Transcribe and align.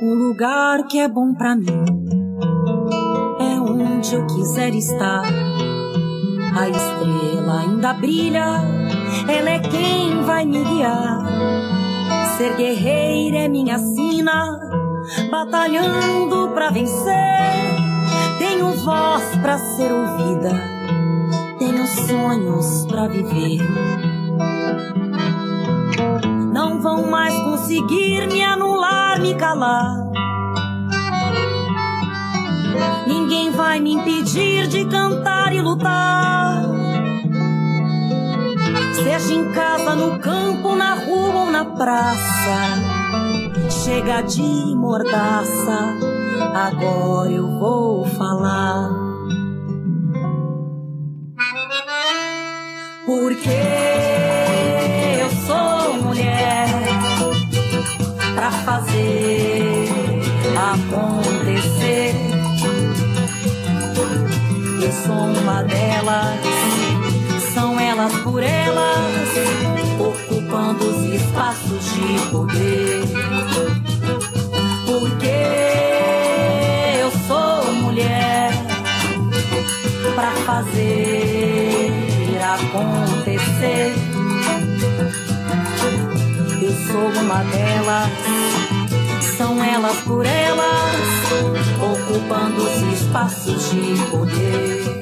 O 0.00 0.14
lugar 0.14 0.86
que 0.86 0.98
é 0.98 1.08
bom 1.08 1.34
para 1.34 1.56
mim 1.56 1.66
é 3.40 3.60
onde 3.60 4.14
eu 4.14 4.26
quiser 4.26 4.74
estar. 4.74 5.22
A 6.56 6.68
estrela 6.68 7.60
ainda 7.60 7.92
brilha, 7.94 8.62
ela 9.28 9.50
é 9.50 9.58
quem 9.58 10.22
vai 10.22 10.44
me 10.46 10.64
guiar. 10.64 11.26
Ser 12.36 12.56
guerreira 12.56 13.38
é 13.38 13.48
minha 13.48 13.78
sina, 13.78 14.58
batalhando 15.30 16.50
pra 16.54 16.70
vencer. 16.70 17.87
Tenho 18.38 18.72
voz 18.84 19.24
pra 19.42 19.58
ser 19.58 19.92
ouvida, 19.92 20.52
tenho 21.58 21.86
sonhos 21.86 22.86
pra 22.86 23.08
viver. 23.08 23.58
Não 26.52 26.80
vão 26.80 27.10
mais 27.10 27.34
conseguir 27.34 28.28
me 28.28 28.42
anular, 28.42 29.20
me 29.20 29.34
calar. 29.34 30.08
Ninguém 33.06 33.50
vai 33.50 33.80
me 33.80 33.94
impedir 33.94 34.68
de 34.68 34.84
cantar 34.84 35.52
e 35.52 35.60
lutar. 35.60 36.62
Seja 38.94 39.34
em 39.34 39.52
casa, 39.52 39.94
no 39.94 40.18
campo, 40.18 40.76
na 40.76 40.94
rua 40.94 41.44
ou 41.44 41.50
na 41.50 41.64
praça. 41.64 42.98
Chega 43.70 44.22
de 44.22 44.74
mordaça, 44.76 45.94
agora 46.54 47.30
eu 47.30 47.46
vou 47.58 48.06
falar. 48.06 48.90
Porque 53.06 53.48
eu 55.20 55.30
sou 55.46 55.94
mulher 56.02 56.68
pra 58.34 58.50
fazer 58.50 59.88
acontecer. 60.56 62.14
Eu 64.82 64.92
sou 64.92 65.42
uma 65.42 65.62
delas, 65.62 66.40
são 67.54 67.78
elas 67.78 68.12
por 68.20 68.42
elas, 68.42 69.28
ocupando 69.98 70.84
os 70.84 71.04
espaços 71.14 71.94
de 71.94 72.30
poder. 72.30 73.87
Fazer 80.58 81.92
acontecer. 82.42 83.94
Eu 86.60 86.72
sou 86.90 87.22
uma 87.22 87.44
delas, 87.44 88.10
são 89.36 89.62
elas 89.62 90.00
por 90.00 90.26
elas, 90.26 90.96
ocupando 91.76 92.60
os 92.60 93.00
espaços 93.00 93.70
de 93.70 94.10
poder. 94.10 94.98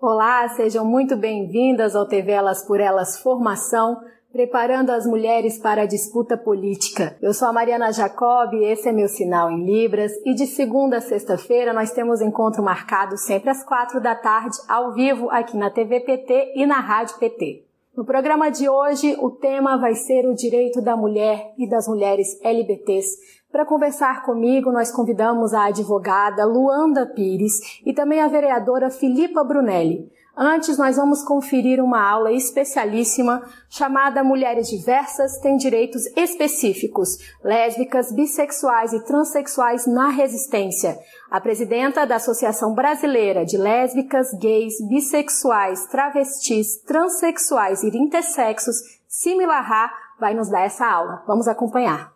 Olá, 0.00 0.48
sejam 0.50 0.84
muito 0.84 1.16
bem-vindas 1.16 1.96
ao 1.96 2.06
TV 2.06 2.30
Elas 2.30 2.64
por 2.64 2.80
Elas 2.80 3.18
Formação, 3.18 4.00
preparando 4.32 4.90
as 4.90 5.06
mulheres 5.06 5.58
para 5.58 5.82
a 5.82 5.86
disputa 5.86 6.36
política. 6.36 7.16
Eu 7.20 7.32
sou 7.32 7.48
a 7.48 7.52
Mariana 7.52 7.92
Jacob, 7.92 8.54
esse 8.54 8.88
é 8.88 8.92
meu 8.92 9.08
sinal 9.08 9.50
em 9.50 9.64
Libras, 9.64 10.12
e 10.24 10.34
de 10.34 10.46
segunda 10.46 10.98
a 10.98 11.00
sexta-feira 11.00 11.72
nós 11.72 11.92
temos 11.92 12.20
encontro 12.20 12.62
marcado 12.62 13.16
sempre 13.16 13.50
às 13.50 13.64
quatro 13.64 14.00
da 14.00 14.14
tarde, 14.14 14.56
ao 14.68 14.92
vivo 14.92 15.30
aqui 15.30 15.56
na 15.56 15.70
TV 15.70 16.00
PT 16.00 16.52
e 16.56 16.66
na 16.66 16.78
Rádio 16.78 17.18
PT. 17.18 17.64
No 17.96 18.04
programa 18.04 18.48
de 18.48 18.68
hoje, 18.68 19.16
o 19.18 19.30
tema 19.30 19.76
vai 19.76 19.94
ser 19.94 20.24
o 20.24 20.34
direito 20.34 20.80
da 20.80 20.96
mulher 20.96 21.52
e 21.58 21.68
das 21.68 21.88
mulheres 21.88 22.38
LBTs. 22.44 23.16
Para 23.50 23.64
conversar 23.64 24.22
comigo, 24.22 24.70
nós 24.70 24.92
convidamos 24.92 25.52
a 25.52 25.64
advogada 25.64 26.44
Luanda 26.44 27.06
Pires 27.06 27.80
e 27.84 27.92
também 27.92 28.20
a 28.20 28.28
vereadora 28.28 28.90
Filipa 28.90 29.42
Brunelli. 29.42 30.08
Antes, 30.40 30.78
nós 30.78 30.94
vamos 30.94 31.24
conferir 31.24 31.82
uma 31.82 32.00
aula 32.00 32.30
especialíssima 32.30 33.42
chamada 33.68 34.22
Mulheres 34.22 34.68
Diversas 34.68 35.40
têm 35.40 35.56
Direitos 35.56 36.06
Específicos, 36.16 37.18
Lésbicas, 37.42 38.12
Bissexuais 38.12 38.92
e 38.92 39.00
Transsexuais 39.04 39.84
na 39.88 40.10
Resistência. 40.10 40.96
A 41.28 41.40
presidenta 41.40 42.06
da 42.06 42.16
Associação 42.16 42.72
Brasileira 42.72 43.44
de 43.44 43.58
Lésbicas, 43.58 44.32
Gays, 44.34 44.74
Bissexuais, 44.88 45.88
Travestis, 45.88 46.76
Transsexuais 46.86 47.82
e 47.82 47.88
Intersexos, 47.88 48.76
Similarra, 49.08 49.90
vai 50.20 50.34
nos 50.34 50.48
dar 50.48 50.60
essa 50.60 50.86
aula. 50.86 51.24
Vamos 51.26 51.48
acompanhar. 51.48 52.12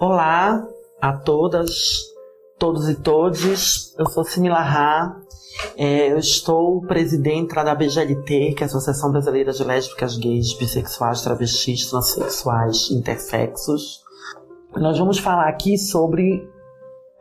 Olá 0.00 0.66
a 0.98 1.12
todas, 1.12 2.06
todos 2.58 2.88
e 2.88 2.94
todes. 2.94 3.94
Eu 3.98 4.06
sou 4.06 4.24
Similarra. 4.24 5.14
É, 5.76 6.10
eu 6.10 6.16
estou 6.16 6.80
presidente 6.86 7.54
da 7.54 7.74
BGLT, 7.74 8.54
que 8.54 8.62
é 8.62 8.64
a 8.64 8.66
Associação 8.66 9.12
Brasileira 9.12 9.52
de 9.52 9.62
Lésbicas, 9.62 10.16
Gays, 10.16 10.54
Bissexuais, 10.54 11.20
Travestis, 11.20 11.90
Transsexuais, 11.90 12.90
Intersexos. 12.90 14.00
Nós 14.74 14.98
vamos 14.98 15.18
falar 15.18 15.50
aqui 15.50 15.76
sobre 15.76 16.48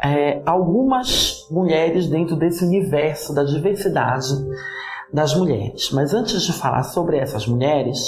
é, 0.01 0.41
algumas 0.45 1.45
mulheres 1.51 2.07
dentro 2.07 2.37
desse 2.37 2.63
universo 2.63 3.35
da 3.35 3.43
diversidade 3.43 4.29
das 5.11 5.35
mulheres. 5.35 5.91
Mas 5.91 6.13
antes 6.13 6.43
de 6.43 6.53
falar 6.53 6.83
sobre 6.83 7.17
essas 7.17 7.45
mulheres, 7.45 7.99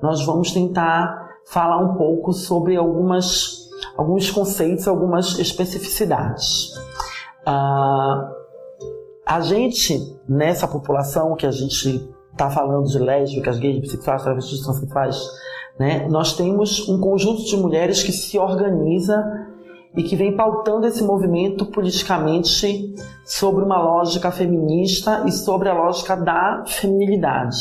nós 0.00 0.24
vamos 0.24 0.50
tentar 0.50 1.24
falar 1.44 1.76
um 1.76 1.94
pouco 1.98 2.32
sobre 2.32 2.74
algumas 2.74 3.63
alguns 3.96 4.30
conceitos, 4.30 4.86
algumas 4.88 5.38
especificidades. 5.38 6.72
Ah, 7.46 8.30
a 9.26 9.40
gente, 9.40 9.98
nessa 10.28 10.68
população 10.68 11.34
que 11.34 11.46
a 11.46 11.50
gente 11.50 12.08
está 12.32 12.50
falando 12.50 12.86
de 12.86 12.98
lésbicas, 12.98 13.58
gays, 13.58 13.80
bissexuais, 13.80 14.22
travestis, 14.22 14.60
transexuais, 14.60 15.16
né, 15.78 16.06
nós 16.08 16.36
temos 16.36 16.88
um 16.88 17.00
conjunto 17.00 17.44
de 17.44 17.56
mulheres 17.56 18.02
que 18.02 18.12
se 18.12 18.38
organiza 18.38 19.24
e 19.96 20.02
que 20.02 20.16
vem 20.16 20.36
pautando 20.36 20.86
esse 20.86 21.02
movimento 21.02 21.66
politicamente 21.66 22.94
sobre 23.24 23.64
uma 23.64 23.80
lógica 23.80 24.30
feminista 24.30 25.24
e 25.26 25.32
sobre 25.32 25.68
a 25.68 25.74
lógica 25.74 26.16
da 26.16 26.64
feminilidade, 26.66 27.56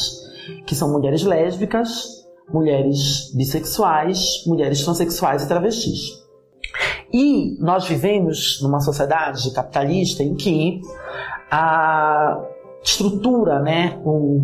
que 0.66 0.76
são 0.76 0.92
mulheres 0.92 1.24
lésbicas, 1.24 2.23
mulheres 2.54 3.32
bissexuais, 3.36 4.44
mulheres 4.46 4.84
transexuais 4.84 5.44
e 5.44 5.48
travestis. 5.48 6.24
E 7.12 7.58
nós 7.60 7.88
vivemos 7.88 8.60
numa 8.62 8.80
sociedade 8.80 9.52
capitalista 9.52 10.24
em 10.24 10.36
que 10.36 10.82
a 11.52 12.40
estrutura, 12.84 13.60
né, 13.60 14.00
o, 14.04 14.42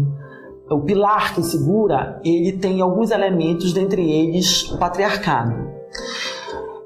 o 0.69 0.81
pilar 0.81 1.34
que 1.34 1.44
segura, 1.44 2.19
ele 2.24 2.53
tem 2.53 2.81
alguns 2.81 3.12
elementos, 3.12 3.74
dentre 3.74 4.09
eles 4.09 4.72
o 4.72 4.78
patriarcado. 4.78 5.69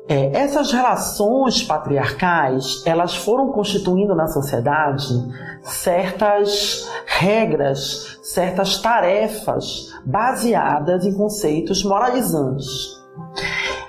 É, 0.08 0.38
essas 0.38 0.72
relações 0.72 1.64
patriarcais, 1.64 2.84
elas 2.86 3.16
foram 3.16 3.52
constituindo 3.52 4.14
na 4.14 4.28
sociedade 4.28 5.06
certas 5.62 6.90
regras, 7.06 8.20
certas 8.22 8.80
tarefas 8.80 9.94
baseadas 10.06 11.06
em 11.06 11.14
conceitos 11.14 11.84
moralizantes 11.84 13.02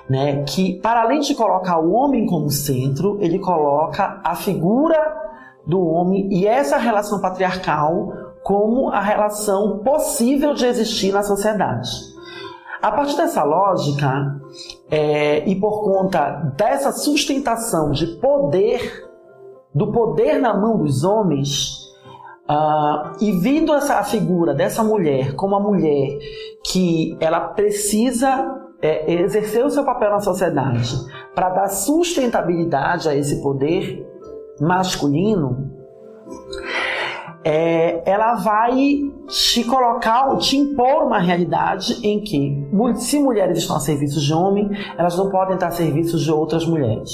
né, 0.09 0.43
que 0.43 0.79
para 0.79 1.01
além 1.01 1.19
de 1.19 1.33
colocar 1.35 1.79
o 1.79 1.91
homem 1.91 2.25
como 2.25 2.49
centro, 2.49 3.17
ele 3.19 3.39
coloca 3.39 4.21
a 4.23 4.35
figura 4.35 4.97
do 5.65 5.83
homem 5.83 6.29
e 6.31 6.45
essa 6.45 6.77
relação 6.77 7.19
patriarcal 7.19 8.13
como 8.43 8.89
a 8.89 9.01
relação 9.01 9.79
possível 9.79 10.53
de 10.53 10.65
existir 10.65 11.11
na 11.11 11.23
sociedade. 11.23 11.89
A 12.85 12.91
partir 12.91 13.17
dessa 13.17 13.43
lógica, 13.43 14.39
é, 14.91 15.39
e 15.49 15.59
por 15.59 15.83
conta 15.83 16.53
dessa 16.55 16.91
sustentação 16.91 17.89
de 17.89 18.05
poder, 18.17 19.09
do 19.73 19.91
poder 19.91 20.39
na 20.39 20.53
mão 20.53 20.77
dos 20.77 21.03
homens, 21.03 21.79
uh, 22.47 23.17
e 23.19 23.31
vindo 23.39 23.73
essa 23.73 24.03
figura 24.03 24.53
dessa 24.53 24.83
mulher 24.83 25.33
como 25.33 25.55
a 25.55 25.59
mulher 25.59 26.15
que 26.63 27.17
ela 27.19 27.39
precisa 27.39 28.55
é, 28.79 29.11
exercer 29.13 29.65
o 29.65 29.69
seu 29.71 29.83
papel 29.83 30.11
na 30.11 30.19
sociedade 30.19 30.95
para 31.33 31.49
dar 31.49 31.69
sustentabilidade 31.69 33.09
a 33.09 33.15
esse 33.15 33.41
poder 33.41 34.05
masculino, 34.61 35.71
é, 37.45 38.01
ela 38.09 38.33
vai 38.33 38.75
te 39.27 39.63
colocar, 39.65 40.35
te 40.37 40.57
impor 40.57 41.03
uma 41.03 41.19
realidade 41.19 41.99
em 42.03 42.19
que, 42.19 42.67
se 42.95 43.19
mulheres 43.19 43.59
estão 43.59 43.75
a 43.75 43.79
serviço 43.79 44.19
de 44.19 44.33
homem, 44.33 44.67
elas 44.97 45.15
não 45.15 45.29
podem 45.29 45.53
estar 45.53 45.67
a 45.67 45.71
serviço 45.71 46.17
de 46.17 46.31
outras 46.31 46.65
mulheres. 46.65 47.11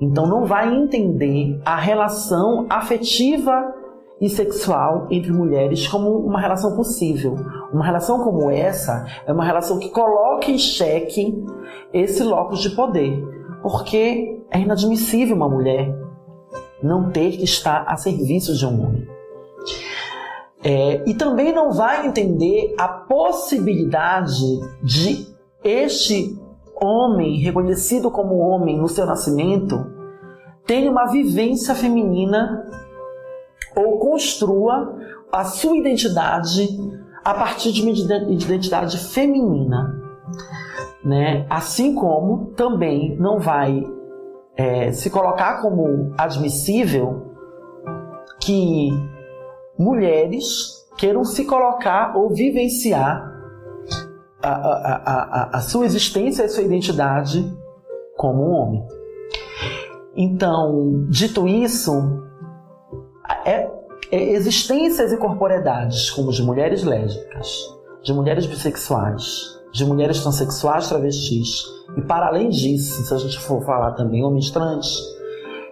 Então 0.00 0.24
não 0.24 0.44
vai 0.44 0.72
entender 0.72 1.60
a 1.64 1.74
relação 1.74 2.66
afetiva 2.70 3.74
e 4.20 4.28
sexual 4.28 5.08
entre 5.10 5.32
mulheres 5.32 5.88
como 5.88 6.10
uma 6.10 6.40
relação 6.40 6.76
possível. 6.76 7.34
Uma 7.72 7.84
relação 7.84 8.22
como 8.22 8.48
essa 8.48 9.04
é 9.26 9.32
uma 9.32 9.44
relação 9.44 9.80
que 9.80 9.88
coloca 9.90 10.48
em 10.48 10.58
xeque 10.58 11.44
esse 11.92 12.22
locus 12.22 12.60
de 12.60 12.70
poder, 12.70 13.20
porque 13.62 14.40
é 14.52 14.60
inadmissível 14.60 15.34
uma 15.34 15.48
mulher 15.48 16.07
não 16.82 17.10
ter 17.10 17.32
que 17.32 17.44
estar 17.44 17.84
a 17.86 17.96
serviço 17.96 18.54
de 18.54 18.66
um 18.66 18.86
homem. 18.86 19.08
É, 20.62 21.02
e 21.08 21.14
também 21.14 21.52
não 21.52 21.72
vai 21.72 22.06
entender 22.06 22.74
a 22.78 22.88
possibilidade 22.88 24.42
de 24.82 25.26
este 25.62 26.36
homem, 26.80 27.38
reconhecido 27.38 28.10
como 28.10 28.38
homem 28.38 28.78
no 28.78 28.88
seu 28.88 29.06
nascimento, 29.06 29.86
tenha 30.66 30.90
uma 30.90 31.06
vivência 31.06 31.74
feminina 31.74 32.64
ou 33.74 33.98
construa 33.98 34.96
a 35.32 35.44
sua 35.44 35.76
identidade 35.76 36.68
a 37.24 37.34
partir 37.34 37.72
de 37.72 37.82
uma 37.82 37.90
identidade 37.90 38.98
feminina. 38.98 39.94
Né? 41.04 41.46
Assim 41.48 41.94
como 41.94 42.46
também 42.56 43.16
não 43.16 43.38
vai 43.38 43.84
é, 44.58 44.90
se 44.90 45.08
colocar 45.08 45.62
como 45.62 46.12
admissível 46.18 47.32
que 48.40 48.90
mulheres 49.78 50.84
queiram 50.98 51.24
se 51.24 51.44
colocar 51.44 52.16
ou 52.16 52.34
vivenciar 52.34 53.32
a, 54.42 54.48
a, 54.48 54.94
a, 55.52 55.58
a, 55.58 55.60
sua 55.60 55.86
existência 55.86 56.42
e 56.42 56.46
a 56.46 56.48
sua 56.48 56.64
identidade 56.64 57.56
como 58.16 58.48
um 58.48 58.50
homem. 58.50 58.84
Então, 60.16 61.06
dito 61.08 61.46
isso, 61.46 61.92
é, 63.44 63.70
é 64.10 64.32
existências 64.32 65.12
e 65.12 65.16
corporeidades 65.16 66.10
como 66.10 66.32
de 66.32 66.42
mulheres 66.42 66.82
lésbicas, 66.82 67.48
de 68.02 68.12
mulheres 68.12 68.44
bissexuais, 68.46 69.56
de 69.72 69.84
mulheres 69.84 70.20
transexuais 70.20 70.88
travestis, 70.88 71.77
e 71.96 72.02
para 72.02 72.26
além 72.26 72.48
disso, 72.48 73.02
se 73.04 73.14
a 73.14 73.18
gente 73.18 73.38
for 73.40 73.62
falar 73.64 73.92
também 73.92 74.24
homens 74.24 74.50
trans, 74.50 74.98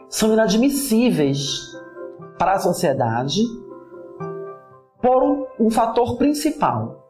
são 0.09 0.33
inadmissíveis 0.33 1.77
para 2.39 2.53
a 2.53 2.59
sociedade 2.59 3.43
por 5.03 5.49
um 5.59 5.71
fator 5.71 6.17
principal. 6.17 7.05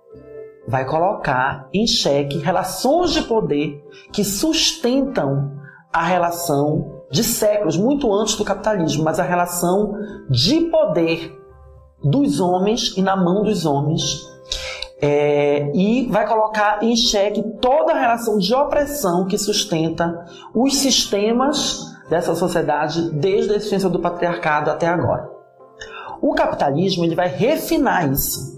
Vai 0.69 0.85
colocar 0.85 1.69
em 1.73 1.87
xeque 1.87 2.39
relações 2.39 3.13
de 3.13 3.23
poder 3.23 3.85
que 4.13 4.25
sustentam 4.25 5.53
a 5.93 6.05
relação 6.05 7.05
de 7.11 7.23
séculos, 7.23 7.77
muito 7.77 8.13
antes 8.13 8.35
do 8.35 8.45
capitalismo, 8.45 9.05
mas 9.05 9.21
a 9.21 9.23
relação 9.23 9.95
de 10.29 10.63
poder 10.63 11.41
dos 12.03 12.41
homens 12.41 12.97
e 12.97 13.03
na 13.03 13.17
mão 13.17 13.43
dos 13.43 13.65
homens. 13.65 14.29
É, 15.01 15.71
e 15.75 16.07
vai 16.11 16.27
colocar 16.27 16.83
em 16.83 16.97
xeque 16.97 17.43
toda 17.61 17.93
a 17.93 18.01
relação 18.01 18.39
de 18.39 18.55
opressão 18.55 19.27
que 19.27 19.37
sustenta 19.37 20.25
os 20.55 20.79
sistemas 20.79 21.95
dessa 22.09 22.35
sociedade 22.35 23.11
desde 23.11 23.53
a 23.53 23.57
existência 23.57 23.91
do 23.91 24.01
patriarcado 24.01 24.71
até 24.71 24.87
agora. 24.87 25.31
O 26.23 26.35
capitalismo 26.35 27.05
ele 27.05 27.15
vai 27.15 27.29
refinar 27.29 28.11
isso, 28.11 28.57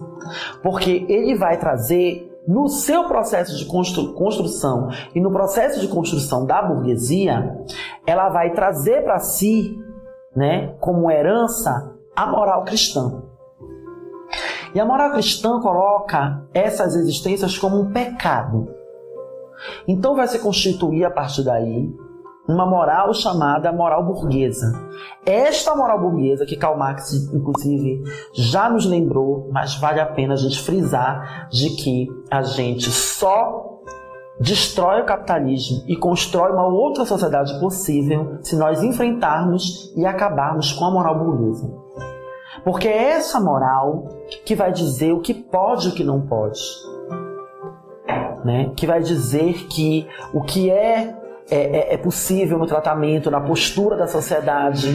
porque 0.63 1.05
ele 1.09 1.37
vai 1.37 1.59
trazer 1.59 2.29
no 2.49 2.67
seu 2.69 3.05
processo 3.05 3.57
de 3.59 3.67
constru 3.67 4.15
construção 4.15 4.89
e 5.15 5.21
no 5.21 5.31
processo 5.31 5.81
de 5.81 5.89
construção 5.89 6.47
da 6.47 6.63
burguesia, 6.63 7.59
ela 8.07 8.31
vai 8.31 8.55
trazer 8.55 9.05
para 9.05 9.19
si, 9.19 9.77
né, 10.35 10.75
como 10.81 11.11
herança, 11.11 11.95
a 12.17 12.27
moral 12.27 12.65
cristã. 12.65 13.23
E 14.75 14.81
a 14.81 14.85
moral 14.85 15.13
cristã 15.13 15.61
coloca 15.61 16.43
essas 16.53 16.95
existências 16.95 17.57
como 17.59 17.81
um 17.81 17.93
pecado. 17.93 18.69
Então 19.87 20.15
vai 20.15 20.29
se 20.29 20.39
constituir 20.39 21.05
a 21.05 21.11
partir 21.11 21.43
daí 21.43 21.93
uma 22.49 22.65
moral 22.65 23.13
chamada 23.13 23.71
moral 23.71 24.05
burguesa. 24.07 24.73
Esta 25.27 25.77
moral 25.77 26.01
burguesa 26.01 26.47
que 26.47 26.57
Karl 26.57 26.79
Marx, 26.79 27.13
inclusive, 27.33 28.03
já 28.33 28.71
nos 28.71 28.87
lembrou, 28.87 29.51
mas 29.53 29.75
vale 29.75 30.01
a 30.01 30.07
pena 30.07 30.33
a 30.33 30.37
gente 30.37 30.63
frisar 30.63 31.49
de 31.51 31.71
que 31.77 32.09
a 32.31 32.43
gente 32.43 32.91
só 32.91 33.83
destrói 34.41 35.03
o 35.03 35.05
capitalismo 35.05 35.83
e 35.87 35.97
constrói 35.97 36.53
uma 36.53 36.67
outra 36.67 37.05
sociedade 37.05 37.59
possível 37.61 38.39
se 38.41 38.57
nós 38.57 38.83
enfrentarmos 38.83 39.93
e 39.97 40.07
acabarmos 40.07 40.73
com 40.73 40.87
a 40.87 40.91
moral 40.91 41.19
burguesa. 41.19 41.88
Porque 42.65 42.89
é 42.89 43.11
essa 43.11 43.41
moral 43.41 44.09
que 44.45 44.55
vai 44.55 44.73
dizer 44.73 45.13
o 45.13 45.21
que 45.21 45.35
pode 45.35 45.89
e 45.89 45.91
o 45.91 45.95
que 45.95 46.05
não 46.05 46.21
pode. 46.21 46.61
Né? 48.45 48.73
Que 48.77 48.87
vai 48.87 49.01
dizer 49.01 49.67
que 49.69 50.07
o 50.33 50.43
que 50.43 50.71
é 50.71 51.17
é, 51.51 51.57
é, 51.57 51.95
é 51.95 51.97
possível 51.97 52.59
no 52.59 52.67
tratamento, 52.67 53.31
na 53.31 53.41
postura 53.41 53.97
da 53.97 54.07
sociedade, 54.07 54.87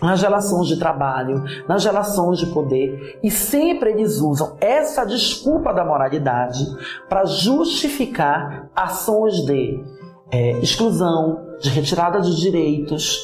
nas 0.00 0.22
relações 0.22 0.68
de 0.68 0.78
trabalho, 0.78 1.44
nas 1.68 1.84
relações 1.84 2.38
de 2.38 2.46
poder, 2.46 3.18
e 3.22 3.30
sempre 3.30 3.90
eles 3.90 4.20
usam 4.20 4.56
essa 4.60 5.04
desculpa 5.04 5.74
da 5.74 5.84
moralidade 5.84 6.64
para 7.08 7.24
justificar 7.24 8.70
ações 8.74 9.44
de 9.44 9.82
é, 10.30 10.52
exclusão, 10.60 11.40
de 11.60 11.68
retirada 11.68 12.20
de 12.20 12.34
direitos, 12.36 13.18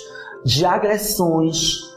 de 0.44 0.65
agressões. 0.65 1.95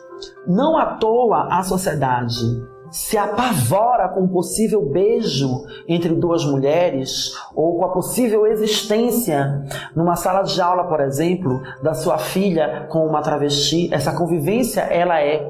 Não 0.49 0.75
à 0.75 0.95
toa 0.95 1.47
a 1.51 1.61
sociedade 1.61 2.67
se 2.89 3.15
apavora 3.19 4.09
com 4.09 4.21
um 4.21 4.27
possível 4.27 4.83
beijo 4.83 5.63
entre 5.87 6.15
duas 6.15 6.43
mulheres 6.43 7.35
ou 7.53 7.77
com 7.77 7.85
a 7.85 7.89
possível 7.89 8.47
existência 8.47 9.63
numa 9.95 10.15
sala 10.15 10.41
de 10.41 10.59
aula, 10.59 10.85
por 10.85 10.99
exemplo, 11.01 11.61
da 11.83 11.93
sua 11.93 12.17
filha 12.17 12.87
com 12.89 13.05
uma 13.05 13.21
travesti, 13.21 13.93
essa 13.93 14.11
convivência 14.17 14.81
ela 14.81 15.21
é 15.21 15.47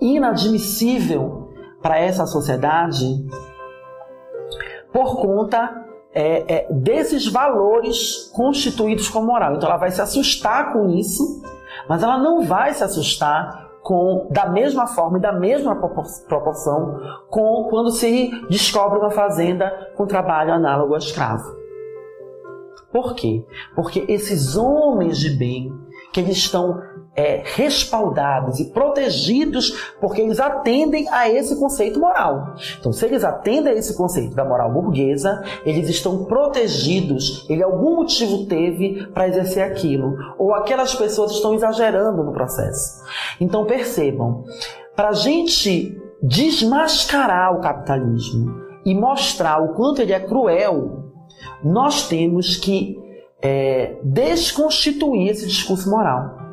inadmissível 0.00 1.52
para 1.80 2.00
essa 2.00 2.26
sociedade 2.26 3.06
por 4.92 5.20
conta 5.20 5.84
é, 6.12 6.52
é, 6.52 6.72
desses 6.72 7.28
valores 7.28 8.28
constituídos 8.34 9.08
como 9.08 9.28
moral. 9.28 9.54
Então 9.54 9.68
ela 9.68 9.78
vai 9.78 9.92
se 9.92 10.02
assustar 10.02 10.72
com 10.72 10.88
isso, 10.88 11.42
mas 11.88 12.02
ela 12.02 12.18
não 12.18 12.42
vai 12.42 12.74
se 12.74 12.82
assustar 12.82 13.65
com 13.86 14.26
da 14.32 14.46
mesma 14.46 14.88
forma 14.88 15.16
e 15.16 15.20
da 15.20 15.30
mesma 15.30 15.76
proporção 15.76 17.00
com 17.30 17.68
quando 17.70 17.92
se 17.92 18.32
descobre 18.50 18.98
uma 18.98 19.12
fazenda 19.12 19.92
com 19.94 20.04
trabalho 20.04 20.52
análogo 20.52 20.96
a 20.96 20.98
escravo. 20.98 21.54
Por 22.90 23.14
quê? 23.14 23.46
Porque 23.76 24.04
esses 24.08 24.56
homens 24.56 25.20
de 25.20 25.30
bem 25.30 25.72
que 26.12 26.18
eles 26.18 26.36
estão 26.36 26.82
é, 27.16 27.42
respaldados 27.44 28.60
e 28.60 28.66
protegidos 28.66 29.94
porque 30.00 30.20
eles 30.20 30.38
atendem 30.38 31.08
a 31.08 31.28
esse 31.30 31.58
conceito 31.58 31.98
moral. 31.98 32.54
Então, 32.78 32.92
se 32.92 33.04
eles 33.06 33.24
atendem 33.24 33.72
a 33.72 33.76
esse 33.76 33.96
conceito 33.96 34.34
da 34.34 34.44
moral 34.44 34.70
burguesa, 34.72 35.42
eles 35.64 35.88
estão 35.88 36.24
protegidos. 36.24 37.46
Ele 37.48 37.62
algum 37.62 37.96
motivo 37.96 38.46
teve 38.46 39.06
para 39.14 39.28
exercer 39.28 39.64
aquilo, 39.64 40.14
ou 40.38 40.54
aquelas 40.54 40.94
pessoas 40.94 41.32
estão 41.32 41.54
exagerando 41.54 42.22
no 42.22 42.32
processo. 42.32 43.02
Então, 43.40 43.64
percebam, 43.64 44.44
para 44.94 45.08
a 45.08 45.14
gente 45.14 45.96
desmascarar 46.22 47.54
o 47.54 47.60
capitalismo 47.60 48.54
e 48.84 48.94
mostrar 48.94 49.62
o 49.62 49.74
quanto 49.74 50.00
ele 50.02 50.12
é 50.12 50.20
cruel, 50.20 51.12
nós 51.62 52.08
temos 52.08 52.56
que 52.56 52.96
é, 53.42 53.98
desconstituir 54.02 55.30
esse 55.30 55.46
discurso 55.46 55.90
moral. 55.90 56.45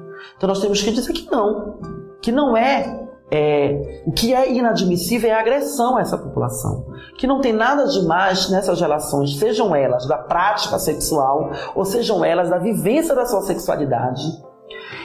Então 0.44 0.50
nós 0.50 0.60
temos 0.60 0.82
que 0.82 0.92
dizer 0.92 1.14
que 1.14 1.32
não, 1.32 1.80
que 2.22 2.30
não 2.30 2.58
é, 2.58 3.08
é, 3.32 4.04
o 4.06 4.12
que 4.12 4.34
é 4.34 4.52
inadmissível 4.52 5.30
é 5.30 5.34
a 5.34 5.40
agressão 5.40 5.96
a 5.96 6.02
essa 6.02 6.18
população, 6.18 6.86
que 7.18 7.26
não 7.26 7.40
tem 7.40 7.54
nada 7.54 7.88
de 7.88 8.06
mais 8.06 8.50
nessas 8.50 8.82
relações, 8.82 9.40
sejam 9.40 9.74
elas 9.74 10.06
da 10.06 10.18
prática 10.18 10.78
sexual 10.78 11.50
ou 11.74 11.86
sejam 11.86 12.26
elas 12.26 12.50
da 12.50 12.58
vivência 12.58 13.16
da 13.16 13.26
sua 13.26 13.44
sexualidade 13.44 14.22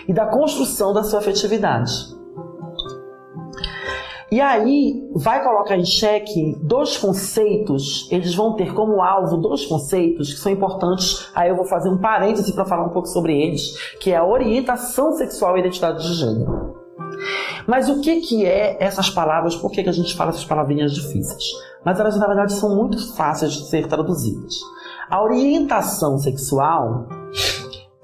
e 0.08 0.12
da 0.12 0.26
construção 0.26 0.92
da 0.92 1.04
sua 1.04 1.20
afetividade. 1.20 2.17
E 4.30 4.42
aí 4.42 5.08
vai 5.14 5.42
colocar 5.42 5.76
em 5.76 5.86
xeque 5.86 6.54
dois 6.60 6.98
conceitos, 6.98 8.06
eles 8.10 8.34
vão 8.34 8.54
ter 8.54 8.74
como 8.74 9.02
alvo 9.02 9.38
dois 9.38 9.64
conceitos 9.64 10.34
que 10.34 10.38
são 10.38 10.52
importantes. 10.52 11.30
Aí 11.34 11.48
eu 11.48 11.56
vou 11.56 11.64
fazer 11.64 11.88
um 11.88 11.96
parêntese 11.96 12.52
para 12.52 12.66
falar 12.66 12.84
um 12.84 12.90
pouco 12.90 13.08
sobre 13.08 13.40
eles, 13.40 13.94
que 13.98 14.10
é 14.10 14.16
a 14.16 14.26
orientação 14.26 15.12
sexual 15.12 15.56
e 15.56 15.60
identidade 15.60 16.02
de 16.02 16.14
gênero. 16.14 16.76
Mas 17.66 17.88
o 17.88 18.00
que, 18.02 18.20
que 18.20 18.44
é 18.44 18.76
essas 18.80 19.08
palavras? 19.08 19.56
Por 19.56 19.70
que, 19.70 19.82
que 19.82 19.88
a 19.88 19.92
gente 19.92 20.14
fala 20.14 20.30
essas 20.30 20.44
palavrinhas 20.44 20.92
difíceis? 20.92 21.44
Mas 21.84 21.98
elas, 21.98 22.18
na 22.18 22.26
verdade, 22.26 22.52
são 22.52 22.76
muito 22.76 23.14
fáceis 23.14 23.52
de 23.52 23.66
ser 23.68 23.86
traduzidas. 23.86 24.60
A 25.10 25.22
orientação 25.22 26.18
sexual, 26.18 27.06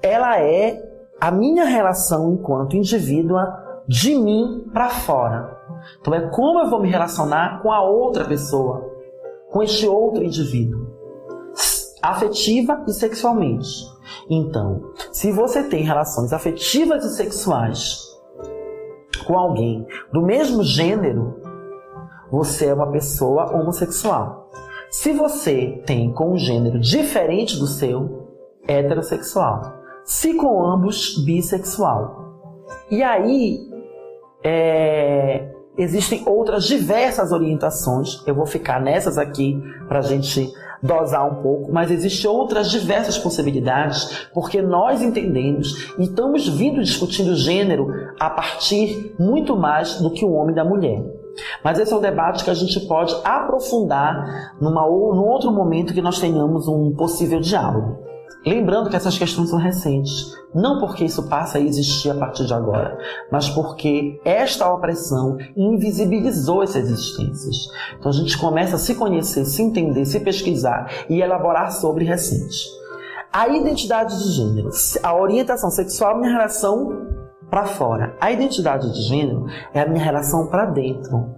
ela 0.01 0.39
é 0.39 0.81
a 1.21 1.29
minha 1.29 1.65
relação 1.65 2.33
enquanto 2.33 2.75
indivídua 2.75 3.63
de 3.87 4.15
mim 4.15 4.65
para 4.73 4.89
fora. 4.89 5.57
Então 5.99 6.13
é 6.13 6.29
como 6.29 6.59
eu 6.59 6.69
vou 6.69 6.81
me 6.81 6.89
relacionar 6.89 7.61
com 7.61 7.71
a 7.71 7.81
outra 7.83 8.25
pessoa, 8.25 8.91
com 9.51 9.63
este 9.63 9.87
outro 9.87 10.23
indivíduo, 10.23 10.87
afetiva 12.01 12.83
e 12.87 12.91
sexualmente. 12.91 13.85
Então, 14.29 14.93
se 15.11 15.31
você 15.31 15.63
tem 15.63 15.83
relações 15.83 16.33
afetivas 16.33 17.03
e 17.03 17.15
sexuais 17.15 18.05
com 19.25 19.37
alguém 19.37 19.85
do 20.11 20.21
mesmo 20.21 20.63
gênero, 20.63 21.41
você 22.31 22.67
é 22.67 22.73
uma 22.73 22.91
pessoa 22.91 23.55
homossexual. 23.55 24.49
Se 24.89 25.13
você 25.13 25.83
tem 25.85 26.11
com 26.13 26.33
um 26.33 26.37
gênero 26.37 26.79
diferente 26.79 27.57
do 27.57 27.67
seu, 27.67 28.25
heterossexual. 28.67 29.73
Se 30.03 30.33
com 30.35 30.63
ambos, 30.63 31.23
bissexual. 31.23 32.23
E 32.89 33.01
aí, 33.01 33.69
é, 34.43 35.54
existem 35.77 36.23
outras 36.25 36.65
diversas 36.65 37.31
orientações. 37.31 38.21
Eu 38.25 38.35
vou 38.35 38.45
ficar 38.45 38.81
nessas 38.81 39.17
aqui 39.17 39.61
para 39.87 39.99
a 39.99 40.01
gente 40.01 40.51
dosar 40.81 41.25
um 41.25 41.41
pouco, 41.41 41.71
mas 41.71 41.89
existem 41.89 42.29
outras 42.29 42.69
diversas 42.69 43.17
possibilidades, 43.17 44.27
porque 44.33 44.61
nós 44.61 45.01
entendemos 45.01 45.93
e 45.97 46.03
estamos 46.03 46.47
vindo 46.47 46.83
discutindo 46.83 47.35
gênero 47.35 47.87
a 48.19 48.29
partir 48.29 49.15
muito 49.19 49.55
mais 49.55 49.99
do 49.99 50.11
que 50.11 50.23
o 50.23 50.33
homem 50.33 50.55
da 50.55 50.63
mulher. 50.63 51.03
Mas 51.63 51.79
esse 51.79 51.91
é 51.91 51.95
um 51.95 52.01
debate 52.01 52.43
que 52.43 52.49
a 52.49 52.53
gente 52.53 52.79
pode 52.87 53.13
aprofundar 53.23 54.53
numa, 54.61 54.83
num 54.83 55.25
outro 55.25 55.51
momento 55.51 55.93
que 55.93 56.01
nós 56.01 56.19
tenhamos 56.19 56.67
um 56.67 56.91
possível 56.95 57.39
diálogo. 57.39 58.05
Lembrando 58.45 58.91
que 58.91 58.95
essas 58.95 59.17
questões 59.17 59.49
são 59.49 59.57
recentes, 59.57 60.35
não 60.53 60.79
porque 60.79 61.03
isso 61.03 61.27
passa 61.27 61.57
a 61.57 61.61
existir 61.61 62.11
a 62.11 62.15
partir 62.15 62.45
de 62.45 62.53
agora, 62.53 62.95
mas 63.31 63.49
porque 63.49 64.21
esta 64.23 64.71
opressão 64.71 65.37
invisibilizou 65.57 66.61
essas 66.61 66.87
existências. 66.87 67.67
Então 67.97 68.11
a 68.11 68.13
gente 68.13 68.37
começa 68.37 68.75
a 68.75 68.79
se 68.79 68.93
conhecer, 68.93 69.45
se 69.45 69.63
entender, 69.63 70.05
se 70.05 70.19
pesquisar 70.19 70.89
e 71.09 71.21
elaborar 71.21 71.71
sobre 71.71 72.05
recente. 72.05 72.69
A 73.33 73.47
identidade 73.49 74.15
de 74.17 74.31
gênero, 74.31 74.69
a 75.01 75.15
orientação 75.15 75.71
sexual 75.71 76.11
é 76.11 76.19
minha 76.19 76.31
relação 76.31 77.07
para 77.49 77.65
fora. 77.65 78.15
A 78.21 78.31
identidade 78.31 78.93
de 78.93 79.01
gênero 79.01 79.47
é 79.73 79.81
a 79.81 79.87
minha 79.89 80.03
relação 80.03 80.47
para 80.47 80.65
dentro. 80.65 81.33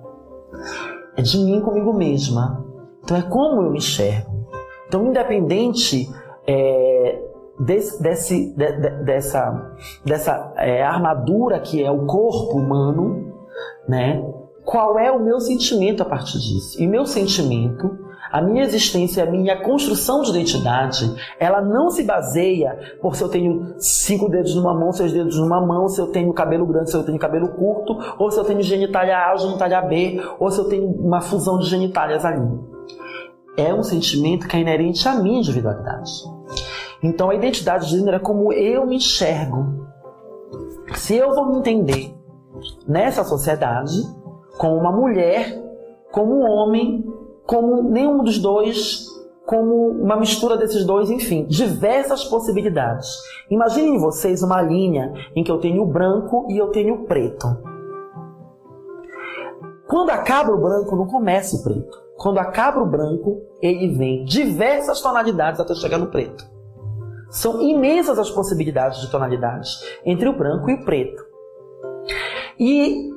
É 1.15 1.21
de 1.21 1.37
mim 1.37 1.61
comigo 1.61 1.93
mesma. 1.93 2.63
Então 3.03 3.15
é 3.15 3.21
como 3.21 3.63
eu 3.63 3.71
me 3.71 3.77
enxergo. 3.77 4.45
Então, 4.87 5.05
independente 5.05 6.07
é, 6.47 7.21
desse, 7.59 8.01
desse, 8.01 8.53
de, 8.55 8.71
de, 8.71 8.89
dessa, 9.03 9.75
dessa 10.05 10.53
é, 10.57 10.83
armadura 10.83 11.59
que 11.59 11.83
é 11.83 11.91
o 11.91 12.05
corpo 12.05 12.57
humano, 12.57 13.33
né? 13.87 14.23
Qual 14.63 14.99
é 14.99 15.11
o 15.11 15.23
meu 15.23 15.39
sentimento 15.39 16.03
a 16.03 16.05
partir 16.05 16.39
disso? 16.39 16.81
E 16.81 16.85
meu 16.85 17.05
sentimento, 17.05 17.97
a 18.29 18.41
minha 18.41 18.63
existência, 18.63 19.23
a 19.23 19.31
minha 19.31 19.61
construção 19.61 20.21
de 20.21 20.31
identidade, 20.31 21.09
ela 21.39 21.61
não 21.61 21.89
se 21.89 22.03
baseia 22.03 22.77
por 23.01 23.15
se 23.15 23.23
eu 23.23 23.29
tenho 23.29 23.75
cinco 23.79 24.27
dedos 24.27 24.53
numa 24.55 24.73
mão, 24.73 24.91
seis 24.91 25.13
dedos 25.13 25.39
numa 25.39 25.65
mão, 25.65 25.87
se 25.87 26.01
eu 26.01 26.07
tenho 26.07 26.33
cabelo 26.33 26.65
grande, 26.65 26.91
se 26.91 26.97
eu 26.97 27.03
tenho 27.03 27.17
cabelo 27.17 27.47
curto, 27.49 27.97
ou 28.19 28.29
se 28.29 28.37
eu 28.37 28.43
tenho 28.43 28.61
genitália 28.61 29.17
A 29.17 29.31
ou 29.31 29.37
genitália 29.37 29.81
B, 29.81 30.21
ou 30.37 30.51
se 30.51 30.59
eu 30.59 30.65
tenho 30.65 30.85
uma 30.85 31.21
fusão 31.21 31.57
de 31.59 31.65
genitálias 31.67 32.25
ali. 32.25 32.45
É 33.55 33.73
um 33.73 33.81
sentimento 33.81 34.49
que 34.49 34.57
é 34.57 34.59
inerente 34.59 35.07
à 35.07 35.15
minha 35.15 35.39
individualidade. 35.39 36.36
Então 37.01 37.29
a 37.29 37.35
identidade 37.35 37.85
de 37.85 37.97
gênero 37.97 38.17
é 38.17 38.19
como 38.19 38.51
eu 38.51 38.85
me 38.85 38.95
enxergo. 38.97 39.87
Se 40.95 41.15
eu 41.15 41.33
vou 41.33 41.47
me 41.47 41.57
entender 41.57 42.13
nessa 42.87 43.23
sociedade 43.23 44.01
como 44.57 44.75
uma 44.75 44.91
mulher, 44.91 45.61
como 46.11 46.35
um 46.35 46.49
homem, 46.49 47.05
como 47.45 47.83
nenhum 47.83 48.23
dos 48.23 48.39
dois, 48.39 49.05
como 49.45 49.89
uma 49.91 50.17
mistura 50.17 50.57
desses 50.57 50.85
dois, 50.85 51.09
enfim, 51.09 51.45
diversas 51.45 52.25
possibilidades. 52.25 53.07
Imaginem 53.49 53.97
vocês 53.97 54.43
uma 54.43 54.61
linha 54.61 55.13
em 55.35 55.43
que 55.43 55.51
eu 55.51 55.59
tenho 55.59 55.83
o 55.83 55.87
branco 55.87 56.47
e 56.49 56.57
eu 56.57 56.67
tenho 56.69 56.95
o 56.95 57.05
preto. 57.05 57.47
Quando 59.87 60.09
acaba 60.09 60.51
o 60.51 60.59
branco, 60.59 60.95
não 60.97 61.07
começa 61.07 61.55
o 61.55 61.63
preto. 61.63 61.97
Quando 62.17 62.39
acaba 62.39 62.81
o 62.81 62.89
branco, 62.89 63.41
ele 63.61 63.95
vem 63.95 64.25
diversas 64.25 64.99
tonalidades 64.99 65.61
até 65.61 65.73
chegar 65.75 65.97
no 65.97 66.07
preto. 66.07 66.56
São 67.37 67.61
imensas 67.61 68.17
as 68.17 68.31
possibilidades 68.31 68.99
de 68.99 69.11
tonalidades 69.11 69.79
entre 70.03 70.27
o 70.27 70.35
branco 70.35 70.71
e 70.71 70.73
o 70.73 70.83
preto. 70.83 71.23
E 72.59 73.11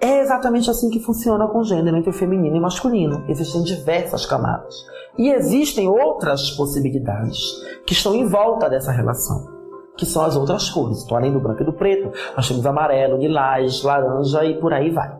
é 0.00 0.20
exatamente 0.20 0.70
assim 0.70 0.88
que 0.88 1.00
funciona 1.00 1.48
com 1.48 1.58
o 1.58 1.64
gênero 1.64 1.96
entre 1.96 2.08
o 2.08 2.12
feminino 2.12 2.54
e 2.54 2.58
o 2.60 2.62
masculino. 2.62 3.24
Existem 3.28 3.64
diversas 3.64 4.24
camadas. 4.24 4.86
E 5.18 5.30
existem 5.30 5.88
outras 5.88 6.52
possibilidades 6.52 7.40
que 7.84 7.94
estão 7.94 8.14
em 8.14 8.26
volta 8.26 8.70
dessa 8.70 8.92
relação, 8.92 9.48
que 9.96 10.06
são 10.06 10.24
as 10.24 10.36
outras 10.36 10.70
cores. 10.70 11.02
Então, 11.02 11.16
além 11.16 11.32
do 11.32 11.40
branco 11.40 11.62
e 11.62 11.66
do 11.66 11.72
preto, 11.72 12.16
nós 12.36 12.46
temos 12.46 12.64
amarelo, 12.64 13.18
lilás, 13.18 13.82
laranja 13.82 14.44
e 14.44 14.60
por 14.60 14.72
aí 14.72 14.90
vai. 14.90 15.18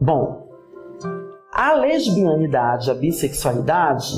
Bom, 0.00 0.46
a 1.52 1.72
lesbianidade, 1.72 2.92
a 2.92 2.94
bissexualidade, 2.94 4.14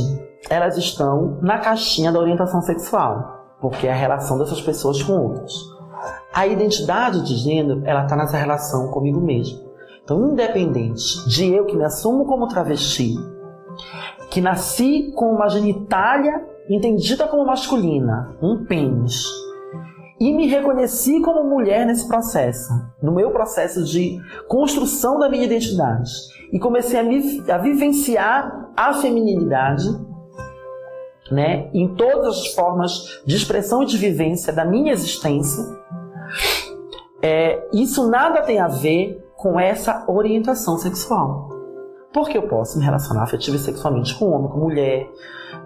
elas 0.48 0.76
estão 0.76 1.38
na 1.40 1.58
caixinha 1.58 2.12
da 2.12 2.18
orientação 2.18 2.60
sexual, 2.62 3.56
porque 3.60 3.86
é 3.86 3.92
a 3.92 3.96
relação 3.96 4.38
dessas 4.38 4.60
pessoas 4.60 5.02
com 5.02 5.12
outras. 5.14 5.52
A 6.32 6.46
identidade 6.46 7.22
de 7.24 7.36
gênero, 7.36 7.82
ela 7.84 8.02
está 8.02 8.16
nessa 8.16 8.36
relação 8.36 8.88
comigo 8.88 9.20
mesmo. 9.20 9.64
Então, 10.02 10.32
independente 10.32 11.26
de 11.28 11.52
eu 11.52 11.64
que 11.64 11.76
me 11.76 11.84
assumo 11.84 12.26
como 12.26 12.48
travesti, 12.48 13.14
que 14.30 14.40
nasci 14.40 15.12
com 15.14 15.32
uma 15.32 15.48
genitália 15.48 16.44
entendida 16.68 17.26
como 17.26 17.46
masculina, 17.46 18.36
um 18.42 18.64
pênis, 18.64 19.24
e 20.20 20.32
me 20.32 20.46
reconheci 20.46 21.20
como 21.20 21.48
mulher 21.48 21.86
nesse 21.86 22.06
processo, 22.06 22.72
no 23.02 23.12
meu 23.12 23.30
processo 23.30 23.84
de 23.84 24.20
construção 24.48 25.18
da 25.18 25.28
minha 25.28 25.44
identidade, 25.44 26.10
e 26.52 26.58
comecei 26.58 26.98
a, 26.98 27.02
me, 27.02 27.42
a 27.50 27.58
vivenciar 27.58 28.70
a 28.76 28.92
feminilidade, 28.94 29.84
né, 31.31 31.71
em 31.73 31.95
todas 31.95 32.38
as 32.38 32.54
formas 32.54 33.23
de 33.25 33.37
expressão 33.37 33.83
e 33.83 33.87
de 33.87 33.97
vivência 33.97 34.52
da 34.52 34.64
minha 34.64 34.93
existência, 34.93 35.64
é, 37.23 37.66
isso 37.73 38.09
nada 38.09 38.43
tem 38.43 38.61
a 38.61 38.69
ver 38.69 39.25
com 39.37 39.59
essa 39.59 40.04
orientação 40.09 40.76
sexual. 40.78 41.50
Porque 42.12 42.38
eu 42.38 42.47
posso 42.47 42.78
me 42.78 42.85
relacionar 42.85 43.25
afetiva 43.25 43.57
e 43.57 43.61
sexualmente 43.61 44.16
com 44.16 44.31
homem, 44.31 44.49
com 44.49 44.59
mulher. 44.59 45.11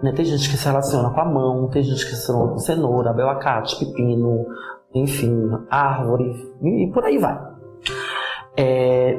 Né? 0.01 0.11
Tem 0.13 0.25
gente 0.25 0.49
que 0.49 0.57
se 0.57 0.65
relaciona 0.65 1.09
com 1.09 1.19
a 1.19 1.25
mão, 1.25 1.67
tem 1.67 1.83
gente 1.83 2.05
que 2.05 2.15
se 2.15 2.27
relaciona 2.27 2.53
com 2.53 2.59
cenoura, 2.59 3.09
abelacate, 3.11 3.77
pepino, 3.77 4.45
enfim, 4.93 5.51
árvore, 5.69 6.33
e 6.63 6.89
por 6.91 7.03
aí 7.03 7.17
vai. 7.17 7.39
É... 8.57 9.17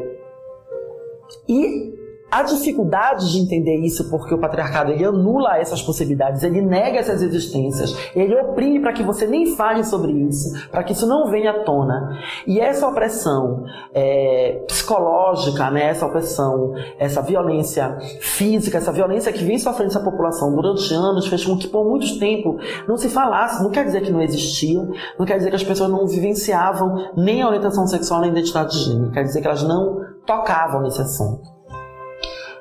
E 1.48 1.99
a 2.30 2.42
dificuldade 2.42 3.32
de 3.32 3.38
entender 3.38 3.76
isso, 3.78 4.08
porque 4.08 4.34
o 4.34 4.38
patriarcado 4.38 4.92
ele 4.92 5.04
anula 5.04 5.58
essas 5.58 5.82
possibilidades, 5.82 6.42
ele 6.42 6.60
nega 6.60 6.98
essas 6.98 7.22
existências, 7.22 7.96
ele 8.14 8.34
oprime 8.36 8.80
para 8.80 8.92
que 8.92 9.02
você 9.02 9.26
nem 9.26 9.54
fale 9.56 9.82
sobre 9.84 10.12
isso, 10.12 10.68
para 10.70 10.84
que 10.84 10.92
isso 10.92 11.06
não 11.06 11.30
venha 11.30 11.50
à 11.50 11.64
tona. 11.64 12.18
E 12.46 12.60
essa 12.60 12.86
opressão 12.86 13.64
é, 13.92 14.62
psicológica, 14.66 15.70
né, 15.70 15.86
essa 15.86 16.06
opressão, 16.06 16.74
essa 16.98 17.20
violência 17.20 17.98
física, 18.20 18.78
essa 18.78 18.92
violência 18.92 19.32
que 19.32 19.44
vem 19.44 19.58
sofrendo 19.58 19.90
essa 19.90 20.00
população 20.00 20.54
durante 20.54 20.92
anos, 20.94 21.26
fez 21.26 21.44
com 21.44 21.56
que 21.58 21.68
por 21.68 21.84
muito 21.84 22.18
tempo 22.18 22.58
não 22.86 22.96
se 22.96 23.08
falasse. 23.08 23.62
Não 23.62 23.70
quer 23.70 23.84
dizer 23.84 24.02
que 24.02 24.12
não 24.12 24.22
existia, 24.22 24.80
não 25.18 25.26
quer 25.26 25.36
dizer 25.38 25.50
que 25.50 25.56
as 25.56 25.64
pessoas 25.64 25.90
não 25.90 26.06
vivenciavam 26.06 27.10
nem 27.16 27.42
a 27.42 27.46
orientação 27.46 27.86
sexual 27.86 28.20
nem 28.20 28.30
a 28.30 28.32
identidade 28.32 28.72
de 28.72 28.84
gênero, 28.84 29.10
quer 29.10 29.22
dizer 29.24 29.40
que 29.40 29.46
elas 29.46 29.62
não 29.62 30.00
tocavam 30.26 30.82
nesse 30.82 31.00
assunto. 31.00 31.59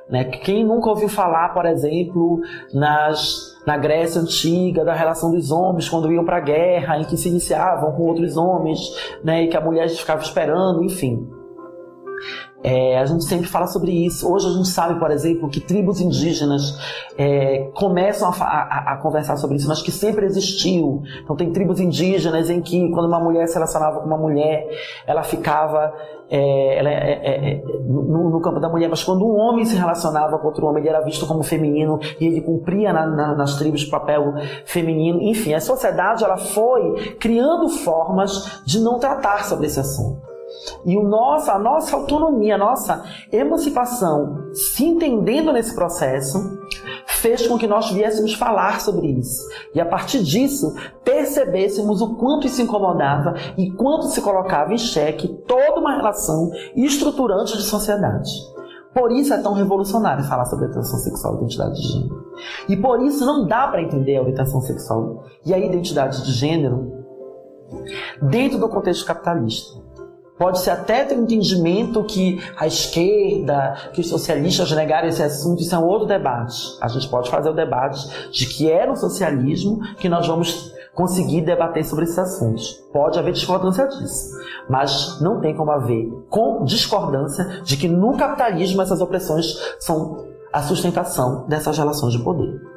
Né? 0.10 0.24
Quem 0.24 0.66
nunca 0.66 0.90
ouviu 0.90 1.08
falar, 1.08 1.54
por 1.54 1.66
exemplo, 1.66 2.42
nas, 2.74 3.56
na 3.66 3.78
Grécia 3.78 4.20
Antiga, 4.20 4.84
da 4.84 4.94
relação 4.94 5.32
dos 5.32 5.52
homens 5.52 5.88
quando 5.88 6.12
iam 6.12 6.26
para 6.26 6.38
a 6.38 6.42
guerra, 6.42 6.98
em 6.98 7.06
que 7.06 7.16
se 7.16 7.30
iniciavam 7.30 7.92
com 7.92 8.04
outros 8.04 8.36
homens, 8.36 8.80
né? 9.24 9.44
e 9.44 9.48
que 9.48 9.56
a 9.56 9.62
mulher 9.62 9.88
ficava 9.90 10.22
esperando, 10.22 10.84
enfim. 10.84 11.30
É, 12.62 12.98
a 12.98 13.06
gente 13.06 13.24
sempre 13.24 13.48
fala 13.48 13.68
sobre 13.68 13.92
isso. 13.92 14.30
Hoje 14.30 14.48
a 14.48 14.52
gente 14.52 14.68
sabe, 14.68 15.00
por 15.00 15.12
exemplo, 15.12 15.50
que 15.50 15.62
tribos 15.62 16.02
indígenas 16.02 16.78
é, 17.18 17.70
começam 17.74 18.30
a, 18.30 18.34
a, 18.34 18.94
a, 18.94 18.98
conversar 18.98 19.38
sobre 19.38 19.58
isso, 19.58 19.68
mas 19.68 19.82
que 19.82 19.92
sempre 19.92 20.26
existiu. 20.26 21.02
Então 21.24 21.36
tem 21.36 21.52
tribos 21.54 21.80
indígenas 21.80 22.50
em 22.50 22.62
que 22.62 22.90
quando 22.92 23.08
uma 23.08 23.20
mulher 23.20 23.48
se 23.48 23.54
relacionava 23.54 24.02
com 24.02 24.06
uma 24.06 24.18
mulher, 24.18 24.68
ela 25.08 25.24
ficava 25.24 25.94
é, 26.30 26.78
ela 26.78 26.90
é, 26.90 26.94
é, 26.94 27.54
é, 27.54 27.64
no, 27.88 28.30
no, 28.30 28.42
campo 28.42 28.60
da 28.60 28.70
mulher, 28.70 28.88
mas 28.88 29.04
quando 29.04 29.26
um 29.26 29.36
homem 29.36 29.66
se 29.66 29.76
relacionava 29.76 30.38
com 30.38 30.48
outro 30.48 30.68
homem, 30.68 30.82
ele 30.82 30.90
era 30.90 31.02
visto 31.02 31.26
como 31.26 31.42
feminino 31.42 32.00
e 32.20 32.28
ele 32.28 32.42
cumpria 32.42 32.94
na, 32.94 33.08
na, 33.08 33.36
nas 33.36 33.56
tribos 33.56 33.84
papel 33.86 34.36
feminino. 34.64 35.20
Enfim, 35.22 35.54
a 35.54 35.60
sociedade 35.60 36.24
ela 36.24 36.38
foi 36.38 37.16
criando 37.20 37.68
formas 37.70 38.62
de 38.64 38.80
não 38.80 39.00
tratar 39.00 39.46
sobre 39.46 39.66
esse 39.66 39.80
assunto. 39.80 40.29
E 40.86 40.98
o 40.98 41.04
nosso, 41.04 41.52
a 41.52 41.60
nossa 41.60 41.96
autonomia, 41.96 42.56
a 42.56 42.58
nossa 42.58 43.04
emancipação, 43.32 44.50
se 44.54 44.86
entendendo 44.86 45.54
nesse 45.54 45.74
processo, 45.74 46.60
fez 47.06 47.48
com 47.48 47.58
que 47.58 47.68
nós 47.68 47.92
viéssemos 47.92 48.34
falar 48.34 48.82
sobre 48.82 49.08
isso. 49.08 49.48
E 49.74 49.80
a 49.80 49.86
partir 49.86 50.24
disso, 50.24 50.74
percebêssemos 51.04 52.02
o 52.02 52.16
quanto 52.16 52.48
isso 52.48 52.62
incomodava 52.62 53.34
e 53.58 53.72
quanto 53.72 54.08
se 54.08 54.22
colocava 54.22 54.74
em 54.74 54.78
xeque 54.78 55.28
toda 55.48 55.80
uma 55.80 55.96
relação 55.96 56.52
estruturante 56.76 57.58
de 57.58 57.64
sociedade. 57.64 58.30
Por 58.94 59.12
isso 59.12 59.34
é 59.34 59.38
tão 59.38 59.54
revolucionário 59.54 60.24
falar 60.24 60.46
sobre 60.46 60.66
orientação 60.66 61.00
sexual 61.00 61.36
e 61.36 61.38
identidade 61.38 61.76
de 61.76 61.88
gênero. 61.88 62.30
E 62.68 62.78
por 62.78 63.02
isso 63.02 63.26
não 63.26 63.46
dá 63.46 63.68
para 63.68 63.82
entender 63.82 64.18
a 64.18 64.22
orientação 64.22 64.62
sexual 64.62 65.26
e 65.46 65.54
a 65.54 65.60
identidade 65.60 66.24
de 66.24 66.32
gênero 66.32 66.92
dentro 68.22 68.58
do 68.58 68.68
contexto 68.68 69.06
capitalista. 69.06 69.89
Pode 70.40 70.62
ser 70.62 70.70
até 70.70 71.04
ter 71.04 71.18
um 71.18 71.24
entendimento 71.24 72.02
que 72.06 72.42
a 72.56 72.66
esquerda, 72.66 73.76
que 73.92 74.00
os 74.00 74.08
socialistas 74.08 74.72
negaram 74.72 75.10
esse 75.10 75.22
assunto, 75.22 75.62
isso 75.62 75.76
é 75.76 75.78
um 75.78 75.86
outro 75.86 76.08
debate. 76.08 76.56
A 76.82 76.88
gente 76.88 77.10
pode 77.10 77.30
fazer 77.30 77.50
o 77.50 77.54
debate 77.54 78.32
de 78.32 78.46
que 78.46 78.72
é 78.72 78.88
no 78.88 78.96
socialismo 78.96 79.82
que 79.98 80.08
nós 80.08 80.26
vamos 80.26 80.74
conseguir 80.94 81.42
debater 81.42 81.84
sobre 81.84 82.06
esses 82.06 82.18
assuntos. 82.18 82.82
Pode 82.94 83.20
haver 83.20 83.34
discordância 83.34 83.86
disso, 83.88 84.30
mas 84.70 85.20
não 85.20 85.42
tem 85.42 85.54
como 85.54 85.72
haver 85.72 86.10
com 86.30 86.64
discordância 86.64 87.62
de 87.64 87.76
que 87.76 87.90
no 87.90 88.16
capitalismo 88.16 88.82
essas 88.82 89.02
opressões 89.02 89.46
são 89.78 90.26
a 90.54 90.62
sustentação 90.62 91.46
dessas 91.48 91.78
relações 91.78 92.14
de 92.14 92.24
poder. 92.24 92.69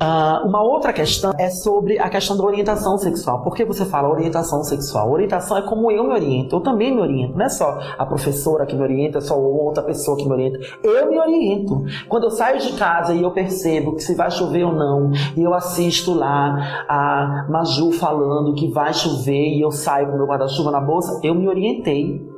Uh, 0.00 0.48
uma 0.48 0.60
outra 0.60 0.92
questão 0.92 1.32
é 1.38 1.48
sobre 1.48 1.96
a 1.98 2.08
questão 2.08 2.36
da 2.36 2.42
orientação 2.42 2.98
sexual. 2.98 3.42
Por 3.42 3.54
que 3.54 3.64
você 3.64 3.84
fala 3.84 4.08
orientação 4.08 4.64
sexual? 4.64 5.12
Orientação 5.12 5.56
é 5.56 5.62
como 5.62 5.92
eu 5.92 6.02
me 6.02 6.12
oriento. 6.12 6.56
Eu 6.56 6.60
também 6.60 6.92
me 6.92 7.00
oriento. 7.00 7.36
Não 7.36 7.44
é 7.44 7.48
só 7.48 7.78
a 7.96 8.04
professora 8.04 8.66
que 8.66 8.74
me 8.74 8.82
orienta, 8.82 9.18
é 9.18 9.20
só 9.20 9.38
outra 9.38 9.82
pessoa 9.84 10.16
que 10.16 10.24
me 10.24 10.32
orienta. 10.32 10.58
Eu 10.82 11.08
me 11.08 11.18
oriento. 11.18 11.84
Quando 12.08 12.24
eu 12.24 12.30
saio 12.30 12.58
de 12.58 12.72
casa 12.72 13.14
e 13.14 13.22
eu 13.22 13.30
percebo 13.30 13.94
que 13.94 14.02
se 14.02 14.16
vai 14.16 14.30
chover 14.30 14.64
ou 14.64 14.72
não, 14.72 15.12
e 15.36 15.42
eu 15.42 15.54
assisto 15.54 16.12
lá 16.14 16.84
a 16.88 17.46
Maju 17.48 17.92
falando 17.92 18.54
que 18.54 18.72
vai 18.72 18.92
chover 18.92 19.54
e 19.54 19.60
eu 19.60 19.70
saio 19.70 20.10
com 20.10 20.16
meu 20.16 20.26
guarda-chuva 20.26 20.72
na 20.72 20.80
bolsa, 20.80 21.20
eu 21.22 21.34
me 21.34 21.46
orientei 21.46 22.28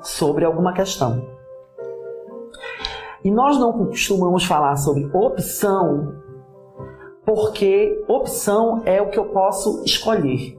sobre 0.00 0.46
alguma 0.46 0.72
questão. 0.72 1.22
E 3.22 3.30
nós 3.30 3.58
não 3.58 3.72
costumamos 3.72 4.44
falar 4.44 4.76
sobre 4.76 5.10
opção 5.12 6.24
porque 7.26 8.04
opção 8.06 8.82
é 8.86 9.02
o 9.02 9.10
que 9.10 9.18
eu 9.18 9.26
posso 9.26 9.82
escolher. 9.84 10.56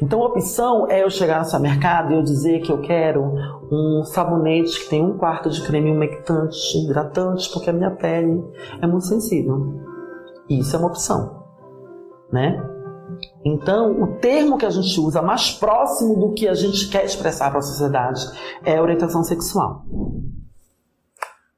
Então, 0.00 0.20
opção 0.20 0.90
é 0.90 1.04
eu 1.04 1.10
chegar 1.10 1.40
no 1.40 1.44
supermercado 1.44 2.10
e 2.10 2.16
eu 2.16 2.22
dizer 2.22 2.60
que 2.62 2.72
eu 2.72 2.80
quero 2.80 3.34
um 3.70 4.02
sabonete 4.02 4.80
que 4.80 4.88
tem 4.88 5.04
um 5.04 5.18
quarto 5.18 5.50
de 5.50 5.62
creme 5.66 5.90
umectante, 5.90 6.78
hidratante, 6.78 7.52
porque 7.52 7.68
a 7.68 7.72
minha 7.74 7.90
pele 7.90 8.42
é 8.80 8.86
muito 8.86 9.04
sensível. 9.04 9.74
Isso 10.48 10.74
é 10.74 10.78
uma 10.78 10.88
opção, 10.88 11.44
né? 12.32 12.58
Então, 13.44 14.02
o 14.02 14.16
termo 14.18 14.56
que 14.56 14.64
a 14.64 14.70
gente 14.70 14.98
usa 14.98 15.20
mais 15.20 15.50
próximo 15.50 16.16
do 16.16 16.32
que 16.32 16.48
a 16.48 16.54
gente 16.54 16.88
quer 16.88 17.04
expressar 17.04 17.50
para 17.50 17.58
a 17.58 17.62
sociedade 17.62 18.20
é 18.64 18.80
orientação 18.80 19.22
sexual. 19.22 19.84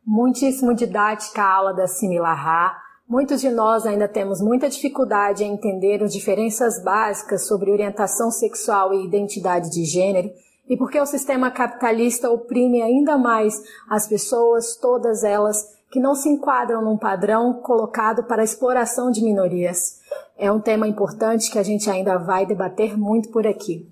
Muitíssimo 0.04 0.74
didática 0.74 1.40
a 1.40 1.54
aula 1.54 1.72
da 1.72 1.86
Simila 1.86 2.32
Ha. 2.32 2.89
Muitos 3.10 3.40
de 3.40 3.50
nós 3.50 3.86
ainda 3.86 4.06
temos 4.06 4.40
muita 4.40 4.68
dificuldade 4.68 5.42
em 5.42 5.54
entender 5.54 6.00
as 6.00 6.12
diferenças 6.12 6.80
básicas 6.80 7.44
sobre 7.44 7.72
orientação 7.72 8.30
sexual 8.30 8.94
e 8.94 9.04
identidade 9.04 9.68
de 9.68 9.84
gênero 9.84 10.30
e 10.68 10.76
porque 10.76 11.00
o 11.00 11.04
sistema 11.04 11.50
capitalista 11.50 12.30
oprime 12.30 12.80
ainda 12.80 13.18
mais 13.18 13.60
as 13.88 14.06
pessoas, 14.06 14.76
todas 14.76 15.24
elas, 15.24 15.56
que 15.90 15.98
não 15.98 16.14
se 16.14 16.28
enquadram 16.28 16.82
num 16.82 16.96
padrão 16.96 17.54
colocado 17.54 18.22
para 18.22 18.42
a 18.42 18.44
exploração 18.44 19.10
de 19.10 19.24
minorias. 19.24 19.98
É 20.38 20.52
um 20.52 20.60
tema 20.60 20.86
importante 20.86 21.50
que 21.50 21.58
a 21.58 21.64
gente 21.64 21.90
ainda 21.90 22.16
vai 22.16 22.46
debater 22.46 22.96
muito 22.96 23.30
por 23.30 23.44
aqui. 23.44 23.88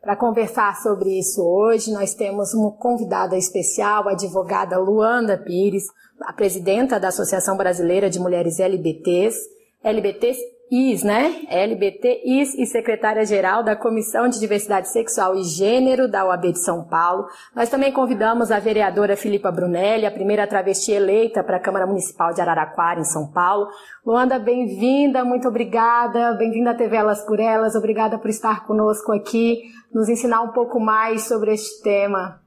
Para 0.00 0.14
conversar 0.14 0.80
sobre 0.80 1.18
isso 1.18 1.42
hoje, 1.42 1.92
nós 1.92 2.14
temos 2.14 2.54
uma 2.54 2.70
convidada 2.70 3.36
especial, 3.36 4.06
a 4.06 4.12
advogada 4.12 4.78
Luanda 4.78 5.36
Pires, 5.36 5.88
a 6.20 6.32
presidenta 6.32 6.98
da 6.98 7.08
Associação 7.08 7.56
Brasileira 7.56 8.08
de 8.08 8.18
Mulheres 8.18 8.58
LBTs, 8.58 9.36
LBTIs, 9.82 11.04
né? 11.04 11.42
LBTIs 11.48 12.54
e 12.54 12.66
secretária-geral 12.66 13.62
da 13.62 13.76
Comissão 13.76 14.28
de 14.28 14.40
Diversidade 14.40 14.90
Sexual 14.90 15.36
e 15.36 15.44
Gênero 15.44 16.08
da 16.08 16.24
OAB 16.24 16.52
de 16.52 16.58
São 16.58 16.84
Paulo. 16.84 17.26
Nós 17.54 17.68
também 17.68 17.92
convidamos 17.92 18.50
a 18.50 18.58
vereadora 18.58 19.16
Filipa 19.16 19.52
Brunelli, 19.52 20.06
a 20.06 20.10
primeira 20.10 20.46
travesti 20.46 20.92
eleita 20.92 21.44
para 21.44 21.58
a 21.58 21.60
Câmara 21.60 21.86
Municipal 21.86 22.32
de 22.32 22.40
Araraquara, 22.40 23.00
em 23.00 23.04
São 23.04 23.30
Paulo. 23.30 23.68
Luanda, 24.04 24.38
bem-vinda, 24.38 25.24
muito 25.24 25.46
obrigada. 25.46 26.32
Bem-vinda 26.32 26.70
a 26.70 26.74
TV 26.74 26.96
Elas 26.96 27.24
por 27.24 27.38
Elas. 27.38 27.76
Obrigada 27.76 28.18
por 28.18 28.30
estar 28.30 28.66
conosco 28.66 29.12
aqui, 29.12 29.62
nos 29.92 30.08
ensinar 30.08 30.42
um 30.42 30.52
pouco 30.52 30.80
mais 30.80 31.28
sobre 31.28 31.52
este 31.52 31.82
tema. 31.82 32.45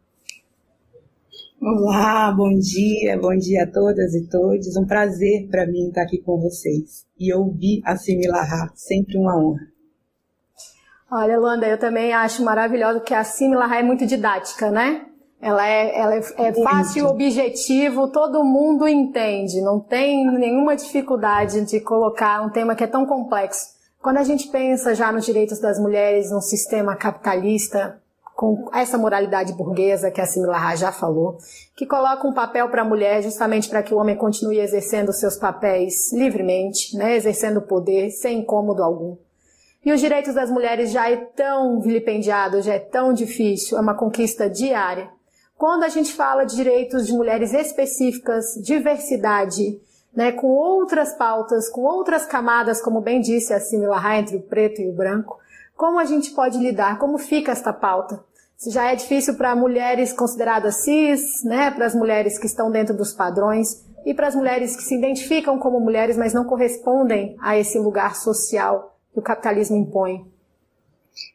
Olá, 1.61 2.31
bom 2.31 2.57
dia, 2.57 3.19
bom 3.19 3.35
dia 3.35 3.63
a 3.63 3.67
todas 3.67 4.13
e 4.15 4.29
todos. 4.29 4.77
Um 4.77 4.85
prazer 4.85 5.49
para 5.51 5.67
mim 5.67 5.89
estar 5.89 6.03
aqui 6.03 6.17
com 6.17 6.39
vocês 6.39 7.05
e 7.19 7.33
ouvir 7.33 7.81
a 7.83 7.97
Similarra, 7.97 8.71
sempre 8.75 9.17
uma 9.17 9.37
honra. 9.37 9.67
Olha, 11.11 11.37
Luanda, 11.37 11.67
eu 11.67 11.77
também 11.77 12.13
acho 12.13 12.45
maravilhoso 12.45 13.01
que 13.01 13.13
a 13.13 13.25
Similarra 13.25 13.79
é 13.79 13.83
muito 13.83 14.05
didática, 14.05 14.71
né? 14.71 15.05
Ela 15.41 15.67
é, 15.67 15.99
ela 15.99 16.15
é, 16.15 16.21
é 16.37 16.53
fácil, 16.63 17.07
objetivo, 17.07 18.07
todo 18.07 18.41
mundo 18.41 18.87
entende, 18.87 19.59
não 19.59 19.81
tem 19.81 20.25
nenhuma 20.31 20.77
dificuldade 20.77 21.65
de 21.65 21.81
colocar 21.81 22.41
um 22.41 22.49
tema 22.49 22.73
que 22.73 22.85
é 22.85 22.87
tão 22.87 23.05
complexo. 23.05 23.77
Quando 24.01 24.17
a 24.17 24.23
gente 24.23 24.47
pensa 24.47 24.95
já 24.95 25.11
nos 25.11 25.25
direitos 25.25 25.59
das 25.59 25.77
mulheres 25.77 26.31
num 26.31 26.39
sistema 26.39 26.95
capitalista, 26.95 28.01
com 28.39 28.69
essa 28.73 28.97
moralidade 28.97 29.51
burguesa 29.51 30.09
que 30.09 30.21
a 30.21 30.25
Similar 30.25 30.77
já 30.77 30.93
falou, 30.93 31.37
que 31.75 31.85
coloca 31.85 32.25
um 32.25 32.33
papel 32.33 32.69
para 32.69 32.83
a 32.83 32.85
mulher 32.85 33.21
justamente 33.21 33.67
para 33.67 33.83
que 33.83 33.93
o 33.93 33.97
homem 33.97 34.15
continue 34.15 34.61
exercendo 34.61 35.11
seus 35.11 35.35
papéis 35.35 36.13
livremente, 36.13 36.95
né, 36.95 37.17
exercendo 37.17 37.61
poder 37.61 38.11
sem 38.11 38.39
incômodo 38.39 38.81
algum. 38.81 39.17
E 39.83 39.91
os 39.91 39.99
direitos 39.99 40.33
das 40.33 40.49
mulheres 40.49 40.89
já 40.89 41.11
é 41.11 41.17
tão 41.17 41.81
vilipendiado, 41.81 42.61
já 42.61 42.75
é 42.75 42.79
tão 42.79 43.11
difícil, 43.11 43.77
é 43.77 43.81
uma 43.81 43.93
conquista 43.93 44.49
diária. 44.49 45.09
Quando 45.57 45.83
a 45.83 45.89
gente 45.89 46.13
fala 46.13 46.45
de 46.45 46.55
direitos 46.55 47.07
de 47.07 47.11
mulheres 47.11 47.53
específicas, 47.53 48.53
diversidade, 48.63 49.81
né, 50.15 50.31
com 50.31 50.47
outras 50.47 51.11
pautas, 51.11 51.67
com 51.67 51.81
outras 51.81 52.25
camadas, 52.25 52.81
como 52.81 53.01
bem 53.01 53.19
disse 53.19 53.53
a 53.53 53.59
Similar 53.59 54.17
entre 54.17 54.37
o 54.37 54.41
preto 54.43 54.79
e 54.81 54.87
o 54.87 54.93
branco, 54.93 55.37
como 55.75 55.99
a 55.99 56.05
gente 56.05 56.31
pode 56.31 56.57
lidar? 56.57 56.97
Como 56.99 57.17
fica 57.17 57.51
esta 57.51 57.71
pauta? 57.71 58.28
Se 58.59 58.71
já 58.71 58.91
é 58.91 58.95
difícil 58.95 59.37
para 59.37 59.55
mulheres 59.55 60.11
consideradas 60.11 60.83
cis, 60.83 61.21
né, 61.45 61.71
para 61.71 61.85
as 61.85 61.95
mulheres 61.95 62.37
que 62.37 62.45
estão 62.45 62.69
dentro 62.69 62.93
dos 62.93 63.13
padrões 63.13 63.85
e 64.05 64.13
para 64.13 64.27
as 64.27 64.35
mulheres 64.35 64.75
que 64.75 64.83
se 64.83 64.97
identificam 64.97 65.57
como 65.57 65.79
mulheres, 65.79 66.17
mas 66.17 66.33
não 66.33 66.43
correspondem 66.43 67.37
a 67.39 67.57
esse 67.57 67.79
lugar 67.79 68.17
social 68.17 68.97
que 69.13 69.19
o 69.19 69.23
capitalismo 69.23 69.77
impõe. 69.77 70.29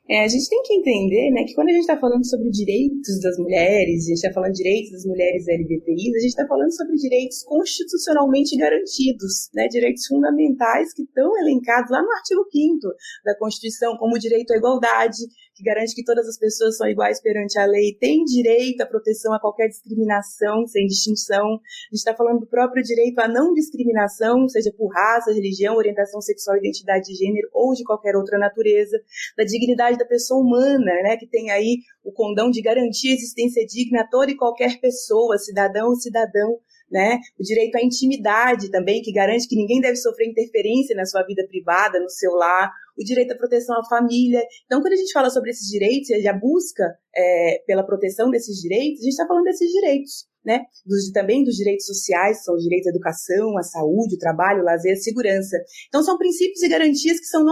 É, 0.07 0.23
a 0.23 0.29
gente 0.29 0.51
tem 0.51 0.63
que 0.63 0.75
entender 0.75 1.31
né, 1.31 1.45
que 1.45 1.55
quando 1.55 1.69
a 1.69 1.73
gente 1.73 1.81
está 1.81 1.99
falando 1.99 2.27
sobre 2.27 2.51
direitos 2.51 3.19
das 3.23 3.39
mulheres, 3.39 4.05
a 4.05 4.09
gente 4.09 4.17
está 4.17 4.33
falando 4.35 4.53
de 4.53 4.63
direitos 4.63 4.93
das 4.93 5.07
mulheres 5.07 5.49
LGBTIs, 5.49 6.15
a 6.15 6.19
gente 6.19 6.29
está 6.29 6.47
falando 6.47 6.77
sobre 6.77 6.97
direitos 6.97 7.43
constitucionalmente 7.43 8.55
garantidos, 8.55 9.49
né, 9.55 9.67
direitos 9.67 10.07
fundamentais 10.07 10.93
que 10.93 11.05
estão 11.05 11.35
elencados 11.39 11.91
lá 11.91 12.03
no 12.03 12.13
artigo 12.13 12.45
5 12.53 12.87
da 13.25 13.35
Constituição, 13.39 13.97
como 13.97 14.17
o 14.17 14.19
direito 14.19 14.53
à 14.53 14.59
igualdade, 14.59 15.25
que 15.55 15.63
garante 15.63 15.95
que 15.95 16.05
todas 16.05 16.29
as 16.29 16.37
pessoas 16.37 16.77
são 16.77 16.89
iguais 16.89 17.23
perante 17.23 17.59
a 17.59 17.65
lei, 17.65 17.97
têm 17.99 18.25
direito 18.25 18.83
à 18.83 18.87
proteção 18.87 19.33
a 19.33 19.41
qualquer 19.41 19.69
discriminação, 19.69 20.67
sem 20.67 20.87
distinção. 20.87 21.47
A 21.47 21.95
gente 21.95 22.01
está 22.01 22.15
falando 22.15 22.41
do 22.41 22.47
próprio 22.47 22.83
direito 22.83 23.21
à 23.21 23.29
não 23.29 23.55
discriminação, 23.55 24.49
seja 24.49 24.73
por 24.77 24.89
raça, 24.89 25.33
religião, 25.33 25.77
orientação 25.77 26.21
sexual, 26.21 26.57
identidade 26.57 27.07
de 27.07 27.15
gênero 27.15 27.49
ou 27.53 27.73
de 27.73 27.85
qualquer 27.85 28.17
outra 28.17 28.37
natureza, 28.37 29.01
da 29.37 29.45
dignidade 29.45 29.94
da 29.97 30.05
pessoa 30.05 30.41
humana, 30.41 30.93
né, 31.03 31.17
que 31.17 31.27
tem 31.27 31.51
aí 31.51 31.79
o 32.05 32.13
condão 32.13 32.51
de 32.51 32.61
garantir 32.63 33.11
a 33.11 33.15
existência 33.15 33.65
digna 33.67 34.03
a 34.03 34.09
toda 34.09 34.31
e 34.31 34.37
qualquer 34.37 34.81
pessoa, 34.81 35.39
cidadão 35.39 35.89
ou 35.89 35.97
cidadão, 35.97 36.59
né? 36.91 37.19
O 37.39 37.43
direito 37.43 37.77
à 37.77 37.83
intimidade 37.83 38.71
também, 38.71 39.03
que 39.03 39.13
garante 39.13 39.49
que 39.49 39.57
ninguém 39.57 39.81
deve 39.81 39.97
sofrer 39.97 40.29
interferência 40.29 40.95
na 40.95 41.05
sua 41.05 41.23
vida 41.25 41.45
privada, 41.49 41.99
no 41.99 42.11
seu 42.11 42.33
lar, 42.33 42.71
o 42.97 43.03
direito 43.03 43.33
à 43.33 43.37
proteção 43.37 43.77
à 43.79 43.85
família. 43.85 44.43
Então, 44.67 44.81
quando 44.81 44.93
a 44.93 44.97
gente 44.97 45.13
fala 45.13 45.31
sobre 45.31 45.51
esses 45.51 45.67
direitos 45.67 46.11
e 46.11 46.29
a 46.29 46.33
busca 46.33 46.85
é, 47.17 47.63
pela 47.67 47.85
proteção 47.85 48.31
desses 48.31 48.61
direitos, 48.61 49.01
a 49.01 49.05
gente 49.05 49.13
está 49.13 49.27
falando 49.27 49.45
desses 49.45 49.71
direitos. 49.71 50.27
Né? 50.45 50.61
Dos, 50.85 51.11
também 51.11 51.43
dos 51.43 51.55
direitos 51.55 51.87
sociais, 51.87 52.45
são 52.45 52.55
os 52.55 52.63
direitos 52.63 52.89
à 52.89 52.91
educação, 52.91 53.57
à 53.57 53.63
saúde, 53.63 54.17
o 54.17 54.19
trabalho, 54.19 54.61
o 54.61 54.65
lazer, 54.65 54.93
a 54.93 54.97
segurança. 54.97 55.57
Então, 55.89 56.03
são 56.03 56.19
princípios 56.19 56.63
e 56.63 56.69
garantias 56.69 57.19
que 57.19 57.27
são 57.27 57.45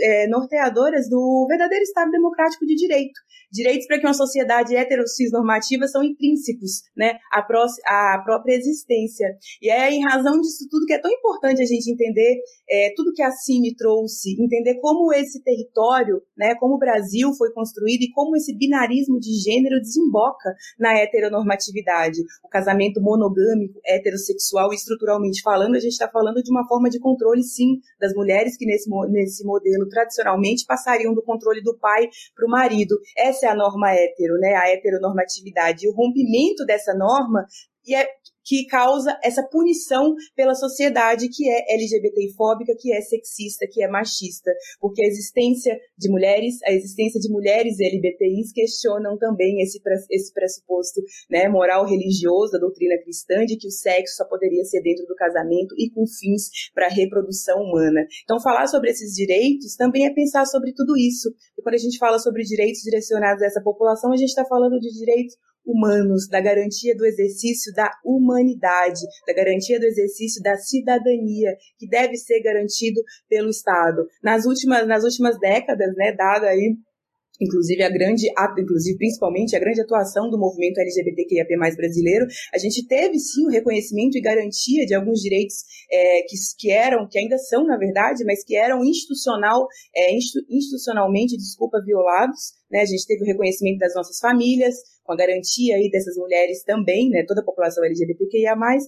é, 0.00 0.28
norteadoras 0.28 1.08
do 1.08 1.46
verdadeiro 1.48 1.82
Estado 1.82 2.10
democrático 2.10 2.64
de 2.64 2.74
direito. 2.76 3.18
Direitos 3.52 3.86
para 3.86 3.98
que 3.98 4.06
uma 4.06 4.14
sociedade 4.14 4.74
normativa 5.32 5.86
são 5.86 6.02
intrínsecos, 6.02 6.82
né, 6.96 7.18
à, 7.32 7.42
pró 7.42 7.64
à 7.86 8.20
própria 8.24 8.54
existência. 8.54 9.26
E 9.62 9.70
é 9.70 9.90
em 9.90 10.02
razão 10.04 10.40
disso 10.40 10.66
tudo 10.70 10.86
que 10.86 10.92
é 10.92 11.00
tão 11.00 11.10
importante 11.10 11.62
a 11.62 11.66
gente 11.66 11.90
entender 11.90 12.36
é, 12.68 12.92
tudo 12.96 13.12
que 13.14 13.22
a 13.22 13.30
CIMI 13.30 13.74
trouxe, 13.76 14.36
entender 14.40 14.78
como 14.80 15.12
esse 15.12 15.42
território, 15.42 16.20
né, 16.36 16.54
como 16.56 16.74
o 16.74 16.78
Brasil 16.78 17.32
foi 17.34 17.52
construído 17.52 18.02
e 18.02 18.12
como 18.12 18.36
esse 18.36 18.56
binarismo 18.56 19.18
de 19.18 19.32
gênero 19.40 19.80
desemboca 19.80 20.54
na 20.78 20.94
heteronormatividade. 20.98 22.18
O 22.44 22.48
casamento 22.48 23.00
monogâmico, 23.00 23.80
heterossexual, 23.84 24.72
estruturalmente 24.72 25.42
falando, 25.42 25.76
a 25.76 25.80
gente 25.80 25.92
está 25.92 26.08
falando 26.08 26.42
de 26.42 26.50
uma 26.50 26.66
forma 26.66 26.88
de 26.88 26.98
controle, 26.98 27.42
sim, 27.42 27.80
das 28.00 28.12
mulheres 28.14 28.56
que 28.56 28.66
nesse, 28.66 28.88
nesse 29.10 29.44
modelo 29.44 29.88
tradicionalmente 29.88 30.64
passariam 30.66 31.14
do 31.14 31.22
controle 31.22 31.62
do 31.62 31.76
pai 31.78 32.08
para 32.34 32.46
o 32.46 32.50
marido. 32.50 32.96
Essa 33.16 33.46
é 33.46 33.48
a 33.48 33.54
norma 33.54 33.90
hétero, 33.92 34.38
né? 34.38 34.54
A 34.54 34.68
heteronormatividade. 34.70 35.86
E 35.86 35.88
o 35.88 35.94
rompimento 35.94 36.64
dessa 36.64 36.94
norma 36.94 37.46
e 37.86 37.94
é 37.94 38.06
que 38.46 38.64
causa 38.66 39.18
essa 39.24 39.42
punição 39.42 40.14
pela 40.36 40.54
sociedade 40.54 41.28
que 41.28 41.50
é 41.50 41.74
LGBTfóbica, 41.74 42.76
que 42.78 42.92
é 42.92 43.00
sexista, 43.00 43.66
que 43.68 43.82
é 43.82 43.88
machista, 43.88 44.52
porque 44.80 45.02
a 45.02 45.08
existência 45.08 45.76
de 45.98 46.08
mulheres, 46.08 46.62
a 46.64 46.72
existência 46.72 47.20
de 47.20 47.28
mulheres 47.28 47.80
LGBTIs 47.80 48.52
questionam 48.52 49.18
também 49.18 49.60
esse, 49.60 49.80
esse 50.10 50.32
pressuposto 50.32 51.00
né, 51.28 51.48
moral 51.48 51.84
religioso 51.84 52.52
da 52.52 52.58
doutrina 52.58 52.96
cristã 53.02 53.44
de 53.44 53.56
que 53.56 53.66
o 53.66 53.70
sexo 53.70 54.16
só 54.16 54.24
poderia 54.24 54.64
ser 54.64 54.80
dentro 54.80 55.04
do 55.06 55.16
casamento 55.16 55.74
e 55.76 55.90
com 55.90 56.06
fins 56.06 56.70
para 56.72 56.86
a 56.86 56.90
reprodução 56.90 57.60
humana. 57.62 58.06
Então, 58.22 58.40
falar 58.40 58.68
sobre 58.68 58.90
esses 58.90 59.12
direitos 59.12 59.74
também 59.74 60.06
é 60.06 60.14
pensar 60.14 60.46
sobre 60.46 60.72
tudo 60.72 60.96
isso. 60.96 61.28
E 61.58 61.62
quando 61.62 61.74
a 61.74 61.78
gente 61.78 61.98
fala 61.98 62.18
sobre 62.20 62.44
direitos 62.44 62.82
direcionados 62.82 63.42
a 63.42 63.46
essa 63.46 63.60
população, 63.60 64.12
a 64.12 64.16
gente 64.16 64.28
está 64.28 64.44
falando 64.44 64.78
de 64.78 64.88
direitos 64.96 65.34
humanos, 65.66 66.28
da 66.28 66.40
garantia 66.40 66.94
do 66.96 67.04
exercício 67.04 67.72
da 67.74 67.90
humanidade, 68.04 69.00
da 69.26 69.34
garantia 69.34 69.80
do 69.80 69.86
exercício 69.86 70.42
da 70.42 70.56
cidadania, 70.56 71.56
que 71.78 71.88
deve 71.88 72.16
ser 72.16 72.40
garantido 72.40 73.00
pelo 73.28 73.50
Estado. 73.50 74.06
Nas 74.22 74.46
últimas, 74.46 74.86
nas 74.86 75.02
últimas 75.04 75.38
décadas, 75.38 75.94
né, 75.96 76.12
dado 76.12 76.44
aí 76.44 76.76
inclusive 77.40 77.82
a 77.82 77.90
grande, 77.90 78.26
inclusive 78.58 78.98
principalmente 78.98 79.56
a 79.56 79.60
grande 79.60 79.80
atuação 79.80 80.30
do 80.30 80.38
movimento 80.38 80.78
LGBTQIAP+ 80.78 81.76
brasileiro, 81.76 82.26
a 82.54 82.58
gente 82.58 82.86
teve 82.86 83.18
sim 83.18 83.46
o 83.46 83.50
reconhecimento 83.50 84.16
e 84.16 84.20
garantia 84.20 84.86
de 84.86 84.94
alguns 84.94 85.20
direitos 85.20 85.56
é, 85.90 86.22
que, 86.22 86.36
que 86.58 86.70
eram, 86.70 87.08
que 87.08 87.18
ainda 87.18 87.38
são 87.38 87.66
na 87.66 87.76
verdade, 87.76 88.24
mas 88.24 88.44
que 88.44 88.56
eram 88.56 88.84
institucional, 88.84 89.66
é, 89.94 90.14
institucionalmente, 90.14 91.36
desculpa, 91.36 91.82
violados, 91.84 92.54
né? 92.70 92.80
A 92.80 92.84
gente 92.84 93.06
teve 93.06 93.22
o 93.22 93.26
reconhecimento 93.26 93.78
das 93.78 93.94
nossas 93.94 94.18
famílias, 94.18 94.74
com 95.04 95.12
a 95.12 95.16
garantia 95.16 95.76
aí 95.76 95.88
dessas 95.90 96.16
mulheres 96.16 96.64
também, 96.64 97.08
né, 97.10 97.24
toda 97.26 97.40
a 97.40 97.44
população 97.44 97.84
LGBTQIA+, 97.84 98.56
mas, 98.56 98.84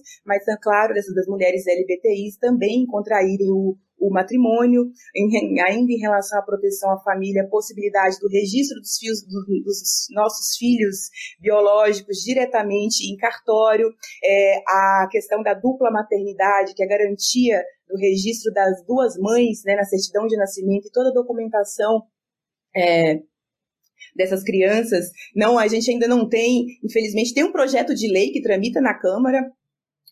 é 0.47 0.57
claro, 0.61 0.93
dessas 0.93 1.15
das 1.15 1.27
mulheres 1.27 1.65
LGBTIs 1.65 2.37
também 2.37 2.85
contraírem 2.85 3.49
o, 3.49 3.77
o 3.99 4.11
matrimônio, 4.11 4.91
em, 5.15 5.59
ainda 5.61 5.91
em 5.91 5.99
relação 5.99 6.39
à 6.39 6.41
proteção 6.41 6.91
à 6.91 6.99
família, 6.99 7.43
a 7.43 7.47
possibilidade 7.47 8.17
do 8.19 8.27
registro 8.27 8.79
dos, 8.79 8.97
fios, 8.97 9.21
do, 9.23 9.63
dos 9.63 10.07
nossos 10.11 10.55
filhos 10.57 11.09
biológicos 11.39 12.17
diretamente 12.23 13.11
em 13.11 13.17
cartório, 13.17 13.91
é, 14.23 14.57
a 14.67 15.07
questão 15.11 15.43
da 15.43 15.53
dupla 15.53 15.91
maternidade, 15.91 16.73
que 16.73 16.83
é 16.83 16.85
a 16.85 16.89
garantia 16.89 17.63
do 17.87 17.97
registro 17.97 18.53
das 18.53 18.85
duas 18.85 19.17
mães 19.17 19.63
né, 19.65 19.75
na 19.75 19.83
certidão 19.83 20.27
de 20.27 20.37
nascimento 20.37 20.87
e 20.87 20.91
toda 20.91 21.09
a 21.09 21.13
documentação 21.13 22.03
é, 22.75 23.19
dessas 24.15 24.43
crianças. 24.43 25.09
Não, 25.35 25.57
a 25.57 25.67
gente 25.67 25.89
ainda 25.91 26.07
não 26.07 26.27
tem, 26.27 26.65
infelizmente, 26.83 27.33
tem 27.33 27.43
um 27.43 27.51
projeto 27.51 27.93
de 27.95 28.11
lei 28.11 28.31
que 28.31 28.41
tramita 28.41 28.79
na 28.79 28.97
Câmara 28.97 29.51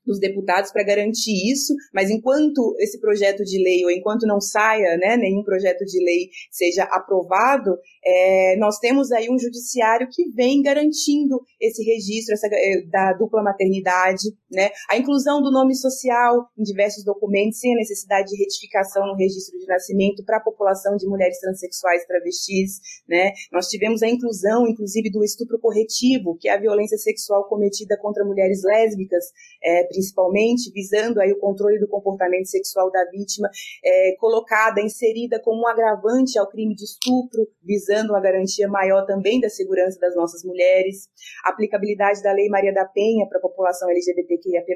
dos 0.08 0.20
deputados 0.20 0.72
para 0.72 0.84
garantir 0.84 1.52
isso, 1.52 1.74
mas 1.94 2.10
enquanto 2.10 2.76
esse 2.80 3.00
projeto 3.00 3.44
de 3.44 3.62
lei, 3.62 3.84
ou 3.84 3.92
enquanto 3.92 4.26
não 4.26 4.42
saia 4.42 4.98
né, 4.98 5.18
nenhum 5.18 5.44
projeto 5.44 5.86
de 5.86 6.04
lei 6.04 6.30
seja 6.50 6.84
aprovado, 6.84 7.78
é, 8.04 8.56
nós 8.58 8.80
temos 8.80 9.12
aí 9.12 9.30
um 9.30 9.38
judiciário 9.38 10.08
que 10.10 10.30
vem 10.32 10.62
garantindo 10.62 11.42
esse 11.60 11.84
registro 11.84 12.34
essa, 12.34 12.48
é, 12.50 12.82
da 12.90 13.14
dupla 13.14 13.44
maternidade, 13.44 14.30
né, 14.50 14.70
a 14.90 14.98
inclusão 14.98 15.42
do 15.42 15.52
nome 15.52 15.76
social 15.76 16.48
em 16.58 16.64
diversos 16.64 17.04
documentos, 17.04 17.60
sem 17.60 17.74
a 17.74 17.78
necessidade 17.78 18.30
de 18.30 18.38
retificação 18.38 19.06
no 19.06 19.16
registro 19.16 19.60
de 19.60 19.66
nascimento 19.68 20.24
para 20.24 20.38
a 20.38 20.42
população 20.42 20.96
de 20.96 21.06
mulheres 21.06 21.40
transexuais 21.40 22.06
travestis. 22.06 22.80
Né. 23.08 23.34
Nós 23.52 23.68
tivemos 23.68 24.02
a 24.02 24.08
inclusão, 24.08 24.68
inclusive, 24.68 25.12
do 25.12 25.24
estupro 25.24 25.60
corretivo, 25.60 26.38
que 26.40 26.48
é 26.48 26.54
a 26.54 26.60
violência 26.60 26.98
sexual 26.98 27.48
cometida 27.50 27.98
contra 28.02 28.24
mulheres 28.24 28.64
lésbicas, 28.64 29.26
é, 29.64 29.84
principalmente, 29.98 30.72
visando 30.72 31.20
aí 31.20 31.32
o 31.32 31.40
controle 31.40 31.80
do 31.80 31.88
comportamento 31.88 32.46
sexual 32.46 32.92
da 32.92 33.04
vítima, 33.10 33.50
é, 33.84 34.16
colocada, 34.20 34.80
inserida 34.80 35.40
como 35.40 35.64
um 35.64 35.68
agravante 35.68 36.38
ao 36.38 36.48
crime 36.48 36.76
de 36.76 36.84
estupro, 36.84 37.48
visando 37.64 38.14
uma 38.14 38.22
garantia 38.22 38.68
maior 38.68 39.06
também 39.06 39.40
da 39.42 39.50
segurança 39.50 40.00
das 40.00 40.16
nossas 40.16 40.44
mulheres, 40.44 41.10
aplicabilidade 41.44 42.22
da 42.22 42.32
Lei 42.32 42.48
Maria 42.48 42.74
da 42.74 42.86
Penha 42.86 43.28
para 43.28 43.40
a 43.40 43.42
população 43.42 43.90
LGBTQIAP+, 43.90 44.76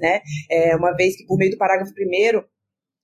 né, 0.00 0.20
é, 0.50 0.74
uma 0.74 0.92
vez 0.92 1.16
que 1.16 1.24
por 1.26 1.38
meio 1.38 1.52
do 1.52 1.58
parágrafo 1.58 1.92
1 1.92 2.55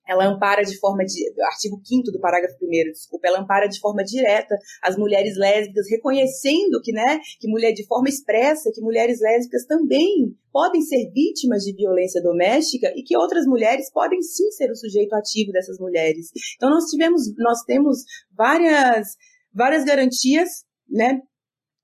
ela 0.06 0.26
ampara 0.26 0.62
de 0.62 0.78
forma 0.78 1.04
de 1.04 1.32
artigo 1.46 1.80
5 1.84 2.10
do 2.10 2.20
parágrafo 2.20 2.56
1 2.62 2.92
desculpa, 2.92 3.28
ela 3.28 3.40
ampara 3.40 3.68
de 3.68 3.78
forma 3.78 4.02
direta 4.04 4.56
as 4.82 4.96
mulheres 4.96 5.36
lésbicas, 5.36 5.88
reconhecendo 5.88 6.80
que, 6.82 6.92
né, 6.92 7.20
que 7.40 7.48
mulher 7.48 7.72
de 7.72 7.86
forma 7.86 8.08
expressa 8.08 8.70
que 8.72 8.80
mulheres 8.80 9.20
lésbicas 9.20 9.64
também 9.66 10.36
podem 10.52 10.82
ser 10.82 11.10
vítimas 11.12 11.62
de 11.62 11.74
violência 11.74 12.22
doméstica 12.22 12.92
e 12.96 13.02
que 13.02 13.16
outras 13.16 13.46
mulheres 13.46 13.90
podem 13.90 14.20
sim 14.20 14.50
ser 14.50 14.70
o 14.70 14.76
sujeito 14.76 15.14
ativo 15.14 15.52
dessas 15.52 15.78
mulheres. 15.78 16.30
Então 16.56 16.68
nós 16.68 16.84
tivemos, 16.84 17.22
nós 17.38 17.62
temos 17.62 18.04
várias 18.36 19.16
várias 19.54 19.84
garantias, 19.84 20.64
né, 20.88 21.20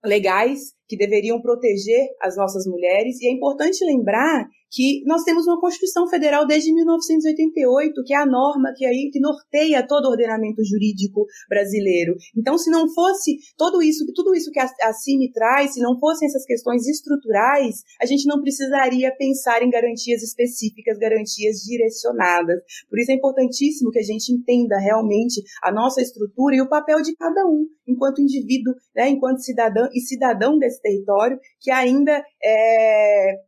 legais 0.04 0.77
que 0.88 0.96
deveriam 0.96 1.40
proteger 1.40 2.08
as 2.20 2.36
nossas 2.36 2.66
mulheres 2.66 3.20
e 3.20 3.28
é 3.28 3.32
importante 3.32 3.84
lembrar 3.84 4.48
que 4.70 5.02
nós 5.06 5.22
temos 5.22 5.46
uma 5.46 5.60
Constituição 5.60 6.08
Federal 6.08 6.46
desde 6.46 6.72
1988, 6.72 8.02
que 8.04 8.14
é 8.14 8.18
a 8.18 8.26
norma 8.26 8.72
que 8.76 8.84
aí 8.84 9.10
que 9.12 9.20
norteia 9.20 9.86
todo 9.86 10.06
o 10.06 10.10
ordenamento 10.10 10.62
jurídico 10.64 11.26
brasileiro. 11.48 12.14
Então, 12.36 12.58
se 12.58 12.70
não 12.70 12.88
fosse 12.92 13.38
todo 13.56 13.82
isso, 13.82 14.04
tudo 14.14 14.34
isso 14.34 14.50
que 14.50 14.60
a, 14.60 14.68
a 14.82 14.92
CIMI 14.92 15.32
traz, 15.32 15.74
se 15.74 15.80
não 15.80 15.98
fossem 15.98 16.26
essas 16.26 16.44
questões 16.44 16.86
estruturais, 16.86 17.82
a 18.00 18.06
gente 18.06 18.26
não 18.26 18.40
precisaria 18.40 19.14
pensar 19.16 19.62
em 19.62 19.70
garantias 19.70 20.22
específicas, 20.22 20.98
garantias 20.98 21.58
direcionadas. 21.64 22.60
Por 22.88 22.98
isso 22.98 23.10
é 23.10 23.14
importantíssimo 23.14 23.90
que 23.90 23.98
a 23.98 24.02
gente 24.02 24.32
entenda 24.32 24.78
realmente 24.78 25.42
a 25.62 25.72
nossa 25.72 26.00
estrutura 26.00 26.56
e 26.56 26.60
o 26.60 26.68
papel 26.68 27.00
de 27.02 27.14
cada 27.16 27.46
um, 27.46 27.66
enquanto 27.86 28.20
indivíduo, 28.20 28.74
né, 28.94 29.08
enquanto 29.08 29.42
cidadão 29.42 29.88
e 29.92 30.00
cidadão 30.00 30.58
desse 30.58 30.77
território, 30.80 31.38
que 31.60 31.70
ainda 31.70 32.22
é, 32.42 33.40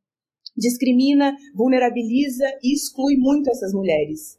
discrimina, 0.56 1.34
vulnerabiliza 1.54 2.44
e 2.62 2.74
exclui 2.74 3.16
muito 3.16 3.50
essas 3.50 3.72
mulheres. 3.72 4.38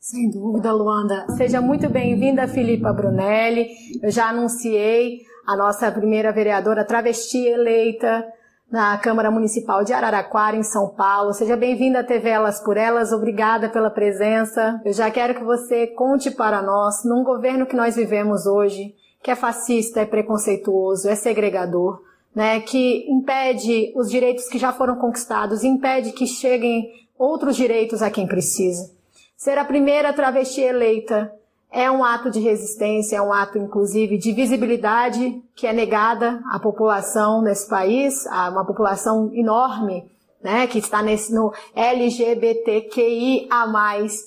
Sem 0.00 0.30
dúvida, 0.30 0.72
Luanda. 0.72 1.26
Seja 1.36 1.60
muito 1.60 1.88
bem-vinda, 1.88 2.48
Filipa 2.48 2.92
Brunelli. 2.92 3.68
Eu 4.02 4.10
já 4.10 4.30
anunciei 4.30 5.20
a 5.46 5.56
nossa 5.56 5.90
primeira 5.92 6.32
vereadora 6.32 6.84
travesti 6.84 7.38
eleita 7.38 8.26
na 8.72 8.96
Câmara 8.98 9.30
Municipal 9.30 9.84
de 9.84 9.92
Araraquara, 9.92 10.56
em 10.56 10.62
São 10.62 10.88
Paulo. 10.88 11.32
Seja 11.32 11.56
bem-vinda 11.56 12.00
à 12.00 12.04
TV 12.04 12.30
Elas 12.30 12.58
por 12.64 12.76
Elas, 12.76 13.12
obrigada 13.12 13.68
pela 13.68 13.90
presença. 13.90 14.80
Eu 14.84 14.92
já 14.92 15.10
quero 15.10 15.34
que 15.34 15.44
você 15.44 15.86
conte 15.88 16.30
para 16.30 16.62
nós, 16.62 17.04
num 17.04 17.22
governo 17.22 17.66
que 17.66 17.76
nós 17.76 17.94
vivemos 17.94 18.46
hoje, 18.46 18.94
que 19.22 19.30
é 19.30 19.36
fascista, 19.36 20.00
é 20.00 20.06
preconceituoso, 20.06 21.08
é 21.08 21.14
segregador, 21.14 22.02
né, 22.34 22.60
que 22.60 23.06
impede 23.10 23.92
os 23.94 24.10
direitos 24.10 24.48
que 24.48 24.58
já 24.58 24.72
foram 24.72 24.96
conquistados, 24.96 25.62
impede 25.62 26.12
que 26.12 26.26
cheguem 26.26 26.90
outros 27.18 27.56
direitos 27.56 28.02
a 28.02 28.10
quem 28.10 28.26
precisa. 28.26 28.90
Ser 29.36 29.58
a 29.58 29.64
primeira 29.64 30.12
travesti 30.12 30.60
eleita 30.60 31.32
é 31.70 31.90
um 31.90 32.04
ato 32.04 32.30
de 32.30 32.38
resistência, 32.40 33.16
é 33.16 33.22
um 33.22 33.32
ato, 33.32 33.58
inclusive, 33.58 34.18
de 34.18 34.32
visibilidade 34.32 35.42
que 35.54 35.66
é 35.66 35.72
negada 35.72 36.42
à 36.50 36.58
população 36.58 37.40
nesse 37.42 37.68
país, 37.68 38.26
a 38.26 38.50
uma 38.50 38.64
população 38.64 39.30
enorme, 39.32 40.04
né, 40.42 40.66
que 40.66 40.78
está 40.78 41.02
nesse, 41.02 41.32
no 41.32 41.52
LGBTQIA+, 41.74 43.48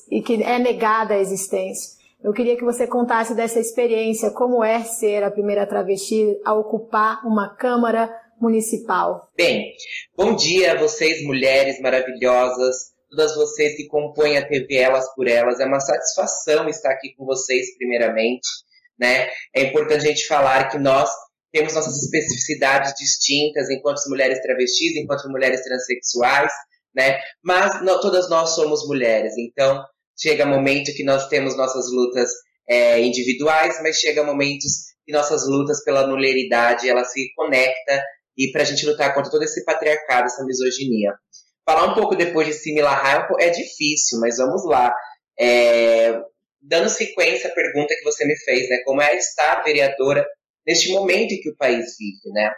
e 0.10 0.22
que 0.22 0.42
é 0.42 0.58
negada 0.58 1.14
a 1.14 1.20
existência. 1.20 1.96
Eu 2.26 2.34
queria 2.34 2.58
que 2.58 2.66
você 2.66 2.88
contasse 2.88 3.36
dessa 3.36 3.60
experiência, 3.60 4.32
como 4.32 4.64
é 4.64 4.84
ser 4.84 5.24
a 5.24 5.30
primeira 5.30 5.64
travesti 5.68 6.36
a 6.44 6.56
ocupar 6.56 7.24
uma 7.24 7.56
Câmara 7.56 8.10
Municipal. 8.42 9.30
Bem, 9.38 9.72
bom 10.18 10.36
dia 10.36 10.72
a 10.72 10.76
vocês, 10.80 11.24
mulheres 11.24 11.80
maravilhosas, 11.80 12.78
todas 13.12 13.36
vocês 13.36 13.78
que 13.78 13.86
compõem 13.86 14.40
a 14.40 14.48
TV 14.48 14.76
Elas 14.76 15.06
por 15.14 15.28
Elas. 15.28 15.60
É 15.60 15.66
uma 15.66 15.80
satisfação 15.80 16.68
estar 16.68 16.90
aqui 16.94 17.14
com 17.16 17.26
vocês, 17.26 17.78
primeiramente. 17.78 18.50
Né? 18.98 19.30
É 19.56 19.62
importante 19.62 20.08
a 20.08 20.10
gente 20.10 20.26
falar 20.26 20.70
que 20.70 20.80
nós 20.80 21.12
temos 21.52 21.76
nossas 21.76 21.96
especificidades 21.96 22.96
distintas 22.98 23.70
enquanto 23.70 24.02
mulheres 24.10 24.42
travestis, 24.42 24.96
enquanto 24.96 25.30
mulheres 25.30 25.62
transexuais, 25.62 26.52
né? 26.96 27.20
Mas 27.44 27.82
todas 28.02 28.28
nós 28.32 28.56
somos 28.56 28.88
mulheres, 28.88 29.34
então 29.38 29.86
chega 30.18 30.46
momento 30.46 30.94
que 30.94 31.04
nós 31.04 31.28
temos 31.28 31.58
nossas 31.58 31.92
lutas 31.92 32.30
é, 32.68 33.00
individuais, 33.02 33.80
mas 33.82 33.98
chega 33.98 34.24
momentos 34.24 34.96
que 35.06 35.12
nossas 35.12 35.48
lutas 35.48 35.84
pela 35.84 36.08
mulheridade 36.08 36.90
ela 36.90 37.04
se 37.04 37.32
conecta 37.36 38.04
e 38.38 38.52
para 38.52 38.64
a 38.64 38.66
gente 38.66 38.86
lutar 38.86 39.14
contra 39.14 39.32
todo 39.32 39.44
esse 39.44 39.64
patriarcado, 39.64 40.26
essa 40.26 40.44
misoginia. 40.44 41.14
Falar 41.66 41.92
um 41.92 41.96
pouco 41.96 42.16
depois 42.16 42.48
de 42.48 42.54
Similar 42.54 43.28
é 43.40 43.50
difícil, 43.50 44.20
mas 44.20 44.38
vamos 44.38 44.66
lá. 44.66 44.94
É, 45.40 46.20
dando 46.62 46.90
sequência 46.90 47.50
à 47.50 47.54
pergunta 47.54 47.96
que 47.96 48.04
você 48.04 48.26
me 48.26 48.36
fez, 48.38 48.70
né? 48.70 48.78
Como 48.86 49.02
é 49.02 49.16
estar 49.16 49.64
vereadora 49.64 50.26
neste 50.66 50.92
momento 50.92 51.34
em 51.34 51.40
que 51.40 51.50
o 51.50 51.56
país 51.56 51.96
vive, 51.98 52.34
né? 52.34 52.52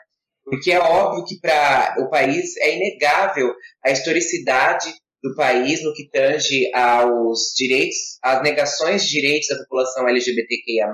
Porque 0.43 0.71
é 0.71 0.79
óbvio 0.79 1.25
que 1.25 1.39
para 1.39 1.95
o 1.99 2.09
país 2.09 2.55
é 2.57 2.75
inegável 2.75 3.53
a 3.83 3.91
historicidade 3.91 4.93
do 5.23 5.35
país 5.35 5.83
no 5.83 5.93
que 5.93 6.09
tange 6.09 6.71
aos 6.73 7.53
direitos, 7.55 7.97
às 8.21 8.41
negações 8.43 9.03
de 9.03 9.09
direitos 9.09 9.47
da 9.49 9.57
população 9.57 10.07
LGBTQIA+, 10.07 10.87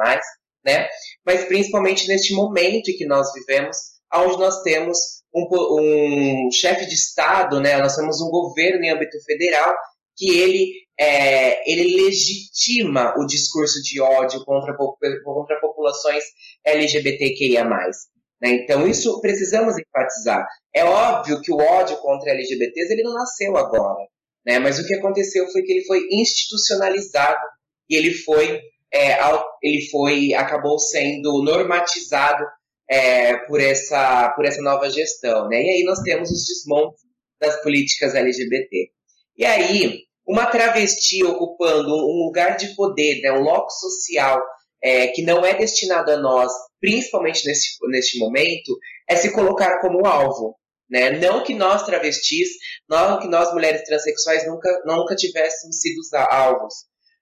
né? 0.66 0.88
Mas 1.26 1.46
principalmente 1.46 2.08
neste 2.08 2.34
momento 2.34 2.90
em 2.90 2.96
que 2.96 3.06
nós 3.06 3.32
vivemos, 3.34 3.78
onde 4.14 4.38
nós 4.38 4.62
temos 4.62 4.98
um, 5.34 6.48
um 6.48 6.52
chefe 6.52 6.86
de 6.86 6.94
Estado, 6.94 7.60
né, 7.60 7.78
nós 7.78 7.96
temos 7.96 8.22
um 8.22 8.30
governo 8.30 8.84
em 8.84 8.90
âmbito 8.90 9.18
federal 9.26 9.74
que 10.16 10.40
ele, 10.40 10.72
é, 11.00 11.72
ele 11.72 12.04
legitima 12.04 13.16
o 13.18 13.26
discurso 13.26 13.82
de 13.82 14.00
ódio 14.00 14.44
contra, 14.46 14.76
contra 14.76 15.60
populações 15.60 16.24
LGBTQIA+. 16.64 17.66
Né? 17.66 18.52
Então, 18.52 18.88
isso 18.88 19.20
precisamos 19.22 19.76
enfatizar. 19.78 20.46
É 20.74 20.84
óbvio 20.84 21.42
que 21.42 21.52
o 21.52 21.58
ódio 21.58 21.98
contra 21.98 22.32
LGBTs 22.32 22.94
ele 22.94 23.04
não 23.04 23.14
nasceu 23.14 23.58
agora, 23.58 24.06
né? 24.46 24.60
mas 24.60 24.80
o 24.80 24.86
que 24.86 24.96
aconteceu 24.96 25.48
foi 25.52 25.62
que 25.62 25.72
ele 25.72 25.86
foi 25.86 26.08
institucionalizado 26.12 27.46
e 27.90 27.96
ele 27.96 28.14
foi, 28.14 28.62
é, 28.94 29.18
ele 29.62 29.90
foi 29.90 30.34
acabou 30.34 30.80
sendo 30.80 31.44
normatizado 31.44 32.44
é, 32.90 33.38
por, 33.48 33.62
essa, 33.62 34.30
por 34.36 34.46
essa 34.46 34.62
nova 34.62 34.90
gestão. 34.90 35.48
Né? 35.48 35.64
E 35.64 35.70
aí 35.70 35.84
nós 35.84 36.00
temos 36.00 36.30
os 36.30 36.46
desmontes 36.46 37.02
das 37.40 37.62
políticas 37.62 38.16
LGBT. 38.16 38.92
E 39.38 39.46
aí, 39.46 40.00
uma 40.26 40.46
travesti 40.46 41.24
ocupando 41.24 41.90
um 41.90 42.26
lugar 42.26 42.56
de 42.56 42.76
poder, 42.76 43.22
né, 43.22 43.32
um 43.32 43.42
loco 43.42 43.70
social 43.72 44.42
é, 44.82 45.08
que 45.08 45.22
não 45.22 45.46
é 45.46 45.54
destinado 45.54 46.12
a 46.12 46.18
nós, 46.18 46.52
principalmente 46.80 47.46
nesse, 47.48 47.78
neste 47.90 48.20
momento, 48.20 48.78
é 49.10 49.16
se 49.16 49.32
colocar 49.34 49.80
como 49.80 50.06
alvo. 50.06 50.56
Né? 50.94 51.10
Não 51.10 51.44
que 51.44 51.56
nós 51.56 51.82
travestis, 51.82 52.50
não 52.88 53.20
que 53.20 53.28
nós 53.28 53.52
mulheres 53.52 53.82
transexuais 53.84 54.46
nunca, 54.46 54.70
nunca 54.86 55.16
tivéssemos 55.16 55.78
sido 55.82 56.00
alvos, 56.30 56.76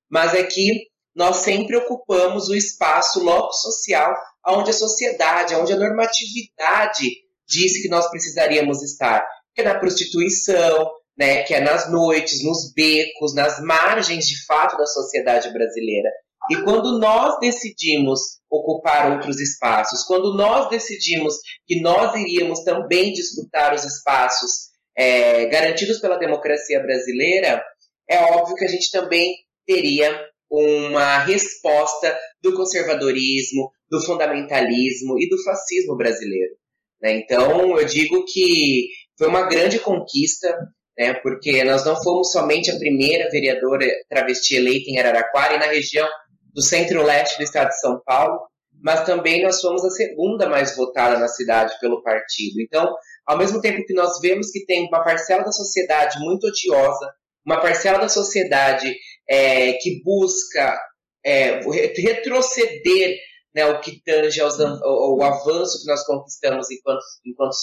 mas 0.10 0.34
é 0.34 0.44
que 0.44 0.88
nós 1.16 1.38
sempre 1.38 1.78
ocupamos 1.78 2.50
o 2.50 2.56
espaço 2.56 3.24
loco 3.24 3.54
social 3.54 4.14
onde 4.46 4.72
a 4.72 4.74
sociedade, 4.74 5.56
onde 5.56 5.72
a 5.72 5.78
normatividade 5.78 7.12
diz 7.48 7.82
que 7.82 7.88
nós 7.88 8.10
precisaríamos 8.10 8.84
estar, 8.84 9.26
que 9.56 9.62
é 9.62 9.64
na 9.64 9.80
prostituição, 9.80 10.92
né, 11.18 11.44
que 11.44 11.54
é 11.54 11.62
nas 11.62 11.90
noites, 11.90 12.44
nos 12.44 12.74
becos, 12.74 13.34
nas 13.34 13.62
margens 13.62 14.26
de 14.26 14.46
fato 14.46 14.76
da 14.76 14.86
sociedade 14.86 15.50
brasileira. 15.54 16.10
E 16.52 16.64
quando 16.64 17.00
nós 17.00 17.40
decidimos 17.40 18.20
ocupar 18.50 19.14
outros 19.14 19.40
espaços, 19.40 20.04
quando 20.04 20.36
nós 20.36 20.70
decidimos 20.70 21.36
que 21.66 21.80
nós 21.80 22.14
iríamos 22.14 22.62
também 22.66 23.14
disputar 23.14 23.74
os 23.74 23.86
espaços 23.86 24.70
é, 24.98 25.46
garantidos 25.46 26.02
pela 26.02 26.18
democracia 26.18 26.82
brasileira, 26.82 27.64
é 28.10 28.20
óbvio 28.34 28.58
que 28.58 28.66
a 28.66 28.68
gente 28.68 28.92
também 28.92 29.34
teria 29.66 30.28
uma 30.50 31.20
resposta 31.20 32.20
do 32.42 32.54
conservadorismo, 32.54 33.72
do 33.90 34.02
fundamentalismo 34.02 35.18
e 35.18 35.30
do 35.30 35.42
fascismo 35.42 35.96
brasileiro. 35.96 36.54
Né? 37.02 37.14
Então, 37.14 37.80
eu 37.80 37.86
digo 37.86 38.26
que 38.26 38.90
foi 39.18 39.30
uma 39.30 39.48
grande 39.48 39.80
conquista, 39.80 40.54
né? 40.98 41.14
porque 41.14 41.64
nós 41.64 41.86
não 41.86 41.96
fomos 42.04 42.30
somente 42.30 42.70
a 42.70 42.78
primeira 42.78 43.30
vereadora 43.30 43.86
travesti 44.10 44.58
eleita 44.58 44.90
em 44.90 45.00
Araraquara 45.00 45.56
e 45.56 45.60
na 45.60 45.68
região 45.68 46.10
do 46.54 46.62
centro-leste 46.62 47.38
do 47.38 47.44
estado 47.44 47.70
de 47.70 47.80
São 47.80 48.02
Paulo, 48.06 48.40
mas 48.82 49.06
também 49.06 49.44
nós 49.44 49.62
fomos 49.62 49.86
a 49.86 49.90
segunda 49.90 50.50
mais 50.50 50.76
votada 50.76 51.18
na 51.18 51.28
cidade 51.28 51.74
pelo 51.80 52.02
partido. 52.02 52.60
Então, 52.60 52.94
ao 53.26 53.38
mesmo 53.38 53.62
tempo 53.62 53.86
que 53.86 53.94
nós 53.94 54.20
vemos 54.20 54.52
que 54.52 54.66
tem 54.66 54.88
uma 54.88 55.04
parcela 55.04 55.44
da 55.44 55.52
sociedade 55.52 56.20
muito 56.20 56.48
odiosa, 56.48 57.14
uma 57.46 57.60
parcela 57.60 58.00
da 58.00 58.10
sociedade 58.10 58.94
é, 59.30 59.74
que 59.74 60.02
busca 60.04 60.80
é, 61.24 61.60
retroceder 61.96 63.16
né, 63.54 63.66
o 63.66 63.80
que 63.82 64.02
tange 64.04 64.40
aos, 64.42 64.58
o 64.60 65.22
avanço 65.22 65.82
que 65.82 65.88
nós 65.88 66.06
conquistamos 66.06 66.70
enquanto, 66.72 67.04
enquanto 67.26 67.56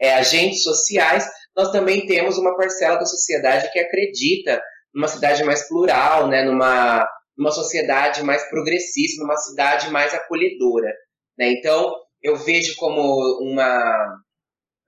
é, 0.00 0.14
agentes 0.14 0.62
sociais, 0.62 1.26
nós 1.56 1.70
também 1.70 2.06
temos 2.06 2.38
uma 2.38 2.56
parcela 2.56 2.96
da 2.96 3.06
sociedade 3.06 3.70
que 3.72 3.78
acredita 3.78 4.60
numa 4.94 5.08
cidade 5.08 5.42
mais 5.44 5.66
plural, 5.68 6.28
né, 6.28 6.44
numa, 6.44 7.06
numa 7.42 7.50
sociedade 7.50 8.22
mais 8.22 8.48
progressista, 8.48 9.20
numa 9.20 9.36
cidade 9.36 9.90
mais 9.90 10.14
acolhedora. 10.14 10.94
Né? 11.36 11.50
Então, 11.50 11.92
eu 12.22 12.36
vejo 12.36 12.76
como 12.76 13.02
uma 13.40 14.20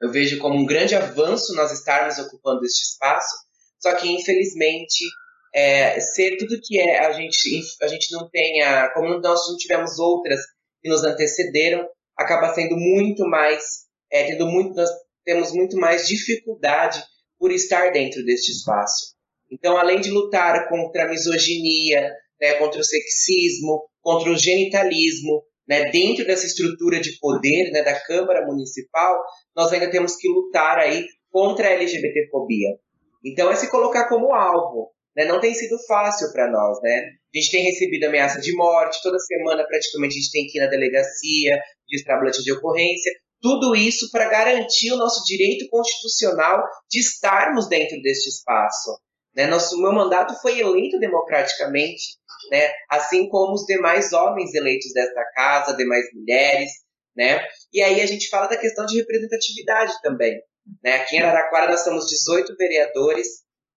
eu 0.00 0.10
vejo 0.10 0.38
como 0.38 0.58
um 0.58 0.66
grande 0.66 0.94
avanço 0.94 1.54
nós 1.54 1.72
estarmos 1.72 2.18
ocupando 2.18 2.64
este 2.64 2.82
espaço, 2.82 3.34
só 3.80 3.94
que 3.94 4.08
infelizmente 4.08 5.02
é, 5.54 5.98
ser 5.98 6.36
tudo 6.36 6.60
que 6.62 6.78
é 6.78 7.06
a 7.06 7.12
gente 7.12 7.60
a 7.82 7.88
gente 7.88 8.12
não 8.12 8.28
tenha 8.28 8.90
como 8.90 9.18
nós 9.20 9.48
não 9.48 9.56
tivemos 9.56 9.98
outras 9.98 10.40
que 10.82 10.88
nos 10.88 11.02
antecederam 11.04 11.88
acaba 12.16 12.52
sendo 12.54 12.76
muito 12.76 13.24
mais 13.26 13.84
é, 14.10 14.24
tendo 14.24 14.46
muito 14.46 14.74
nós 14.74 14.90
temos 15.24 15.52
muito 15.52 15.76
mais 15.76 16.06
dificuldade 16.08 17.02
por 17.38 17.52
estar 17.52 17.92
dentro 17.92 18.24
deste 18.24 18.50
espaço 18.50 19.14
então 19.50 19.76
além 19.76 20.00
de 20.00 20.10
lutar 20.10 20.68
contra 20.68 21.04
a 21.04 21.08
misoginia 21.08 22.12
né, 22.40 22.54
contra 22.54 22.80
o 22.80 22.84
sexismo 22.84 23.88
contra 24.00 24.30
o 24.30 24.36
genitalismo 24.36 25.42
né, 25.66 25.90
dentro 25.90 26.26
dessa 26.26 26.46
estrutura 26.46 27.00
de 27.00 27.18
poder 27.18 27.70
né, 27.70 27.82
da 27.82 27.98
Câmara 28.00 28.46
Municipal 28.46 29.16
nós 29.56 29.72
ainda 29.72 29.90
temos 29.90 30.16
que 30.16 30.28
lutar 30.28 30.78
aí 30.78 31.04
contra 31.30 31.68
a 31.68 31.72
LGBTfobia 31.72 32.70
então 33.24 33.50
é 33.50 33.56
se 33.56 33.70
colocar 33.70 34.08
como 34.08 34.34
alvo 34.34 34.94
né? 35.16 35.24
Não 35.26 35.40
tem 35.40 35.54
sido 35.54 35.78
fácil 35.86 36.32
para 36.32 36.50
nós, 36.50 36.80
né? 36.82 37.10
A 37.34 37.38
gente 37.38 37.50
tem 37.50 37.64
recebido 37.64 38.04
ameaça 38.04 38.40
de 38.40 38.52
morte, 38.54 39.00
toda 39.02 39.18
semana 39.18 39.64
praticamente 39.64 40.14
a 40.14 40.20
gente 40.20 40.32
tem 40.32 40.46
que 40.46 40.58
ir 40.58 40.60
na 40.60 40.68
delegacia, 40.68 41.60
registrar 41.88 42.18
boletim 42.18 42.42
de 42.42 42.52
ocorrência, 42.52 43.12
tudo 43.40 43.74
isso 43.76 44.10
para 44.10 44.28
garantir 44.28 44.92
o 44.92 44.96
nosso 44.96 45.24
direito 45.24 45.68
constitucional 45.68 46.62
de 46.90 47.00
estarmos 47.00 47.68
dentro 47.68 48.00
deste 48.00 48.28
espaço. 48.28 48.98
Né? 49.34 49.46
Nosso, 49.46 49.80
meu 49.80 49.92
mandato 49.92 50.34
foi 50.40 50.60
eleito 50.60 50.98
democraticamente, 50.98 52.16
né? 52.50 52.72
assim 52.90 53.28
como 53.28 53.54
os 53.54 53.64
demais 53.66 54.12
homens 54.12 54.54
eleitos 54.54 54.92
desta 54.92 55.24
casa, 55.34 55.76
demais 55.76 56.06
mulheres, 56.14 56.70
né? 57.16 57.46
E 57.72 57.80
aí 57.80 58.00
a 58.00 58.06
gente 58.06 58.28
fala 58.28 58.48
da 58.48 58.56
questão 58.56 58.84
de 58.86 58.96
representatividade 58.96 59.92
também. 60.02 60.40
Né? 60.82 60.96
Aqui 60.96 61.16
em 61.16 61.20
Araraquara 61.20 61.70
nós 61.70 61.84
somos 61.84 62.06
18 62.08 62.56
vereadores, 62.56 63.28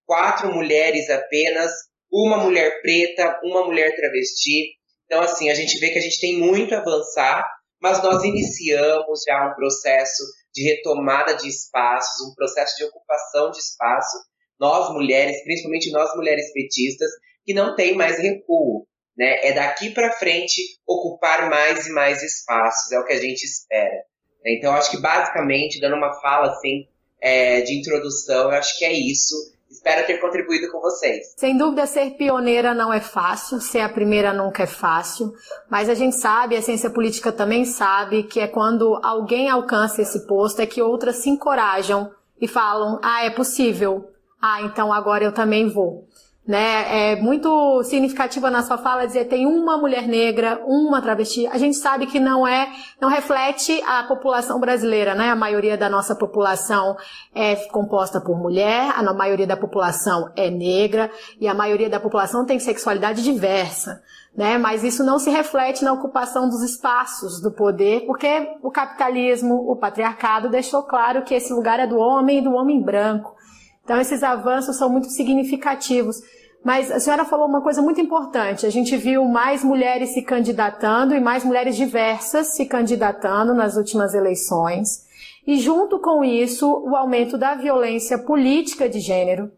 quatro 0.05 0.51
mulheres 0.53 1.09
apenas, 1.09 1.71
uma 2.11 2.37
mulher 2.37 2.81
preta, 2.81 3.39
uma 3.43 3.65
mulher 3.65 3.95
travesti. 3.95 4.73
Então, 5.05 5.21
assim, 5.21 5.49
a 5.49 5.53
gente 5.53 5.77
vê 5.79 5.89
que 5.89 5.99
a 5.99 6.01
gente 6.01 6.19
tem 6.19 6.39
muito 6.39 6.73
a 6.73 6.79
avançar, 6.79 7.45
mas 7.81 8.01
nós 8.01 8.23
iniciamos 8.23 9.23
já 9.27 9.51
um 9.51 9.55
processo 9.55 10.23
de 10.53 10.63
retomada 10.63 11.35
de 11.35 11.47
espaços, 11.47 12.27
um 12.27 12.33
processo 12.33 12.75
de 12.77 12.85
ocupação 12.85 13.51
de 13.51 13.59
espaço. 13.59 14.17
Nós 14.59 14.91
mulheres, 14.93 15.43
principalmente 15.43 15.91
nós 15.91 16.15
mulheres 16.15 16.51
petistas, 16.53 17.09
que 17.45 17.53
não 17.53 17.75
tem 17.75 17.95
mais 17.95 18.19
recuo. 18.19 18.85
Né? 19.17 19.47
É 19.47 19.53
daqui 19.53 19.91
para 19.91 20.11
frente 20.13 20.61
ocupar 20.85 21.49
mais 21.49 21.87
e 21.87 21.91
mais 21.91 22.21
espaços, 22.21 22.91
é 22.91 22.99
o 22.99 23.05
que 23.05 23.13
a 23.13 23.21
gente 23.21 23.43
espera. 23.43 24.03
Então, 24.45 24.73
acho 24.73 24.91
que 24.91 25.01
basicamente, 25.01 25.79
dando 25.79 25.95
uma 25.95 26.13
fala 26.21 26.51
assim 26.51 26.87
é, 27.21 27.61
de 27.61 27.77
introdução, 27.77 28.51
eu 28.51 28.57
acho 28.57 28.77
que 28.77 28.85
é 28.85 28.93
isso. 28.93 29.35
Espero 29.69 30.07
ter 30.07 30.19
contribuído 30.19 30.71
com 30.71 30.79
vocês. 30.79 31.33
Sem 31.37 31.57
dúvida, 31.57 31.85
ser 31.85 32.11
pioneira 32.11 32.73
não 32.73 32.93
é 32.93 33.01
fácil, 33.01 33.59
ser 33.59 33.81
a 33.81 33.89
primeira 33.89 34.33
nunca 34.33 34.63
é 34.63 34.67
fácil, 34.67 35.33
mas 35.69 35.89
a 35.89 35.93
gente 35.93 36.15
sabe, 36.15 36.55
a 36.55 36.61
ciência 36.61 36.89
política 36.89 37.33
também 37.33 37.65
sabe, 37.65 38.23
que 38.23 38.39
é 38.39 38.47
quando 38.47 38.99
alguém 39.03 39.49
alcança 39.49 40.01
esse 40.01 40.25
posto, 40.25 40.61
é 40.61 40.65
que 40.65 40.81
outras 40.81 41.17
se 41.17 41.29
encorajam 41.29 42.09
e 42.39 42.47
falam: 42.47 42.99
ah, 43.03 43.25
é 43.25 43.29
possível, 43.29 44.09
ah, 44.41 44.61
então 44.61 44.93
agora 44.93 45.23
eu 45.23 45.31
também 45.31 45.69
vou 45.69 46.07
né? 46.47 47.11
É 47.11 47.15
muito 47.17 47.83
significativa 47.83 48.49
na 48.49 48.63
sua 48.63 48.77
fala 48.77 49.05
dizer 49.05 49.25
tem 49.25 49.45
uma 49.45 49.77
mulher 49.77 50.07
negra, 50.07 50.61
uma 50.65 51.01
travesti. 51.01 51.45
A 51.47 51.57
gente 51.57 51.75
sabe 51.75 52.07
que 52.07 52.19
não 52.19 52.47
é, 52.47 52.69
não 53.01 53.09
reflete 53.09 53.83
a 53.85 54.03
população 54.03 54.59
brasileira, 54.59 55.13
né? 55.13 55.29
A 55.29 55.35
maioria 55.35 55.77
da 55.77 55.89
nossa 55.89 56.15
população 56.15 56.95
é 57.35 57.55
composta 57.67 58.21
por 58.21 58.39
mulher, 58.39 58.93
a 58.95 59.13
maioria 59.13 59.45
da 59.45 59.57
população 59.57 60.31
é 60.37 60.49
negra 60.49 61.11
e 61.39 61.47
a 61.47 61.53
maioria 61.53 61.89
da 61.89 61.99
população 61.99 62.45
tem 62.45 62.59
sexualidade 62.59 63.21
diversa. 63.21 64.01
Né? 64.35 64.55
Mas 64.59 64.83
isso 64.83 65.03
não 65.03 65.17
se 65.17 65.31
reflete 65.31 65.83
na 65.83 65.91
ocupação 65.91 66.47
dos 66.47 66.61
espaços 66.61 67.41
do 67.41 67.51
poder, 67.51 68.05
porque 68.05 68.55
o 68.61 68.69
capitalismo, 68.69 69.71
o 69.71 69.75
patriarcado 69.75 70.47
deixou 70.47 70.83
claro 70.83 71.23
que 71.23 71.33
esse 71.33 71.51
lugar 71.51 71.79
é 71.79 71.87
do 71.87 71.97
homem 71.97 72.37
e 72.37 72.41
do 72.43 72.53
homem 72.53 72.79
branco. 72.79 73.35
Então 73.87 74.01
esses 74.01 74.21
avanços 74.21 74.75
são 74.75 74.89
muito 74.89 75.09
significativos. 75.09 76.21
Mas 76.61 76.91
a 76.91 76.99
senhora 76.99 77.23
falou 77.23 77.47
uma 77.47 77.61
coisa 77.61 77.81
muito 77.81 78.01
importante. 78.01 78.65
A 78.65 78.69
gente 78.69 78.97
viu 78.97 79.23
mais 79.23 79.63
mulheres 79.63 80.09
se 80.09 80.21
candidatando 80.21 81.15
e 81.15 81.21
mais 81.21 81.45
mulheres 81.45 81.77
diversas 81.77 82.53
se 82.53 82.65
candidatando 82.65 83.53
nas 83.53 83.77
últimas 83.77 84.13
eleições. 84.13 85.07
E 85.47 85.57
junto 85.57 85.99
com 85.99 86.21
isso, 86.21 86.69
o 86.69 86.97
aumento 86.97 87.37
da 87.37 87.55
violência 87.55 88.17
política 88.17 88.89
de 88.89 88.99
gênero. 88.99 89.49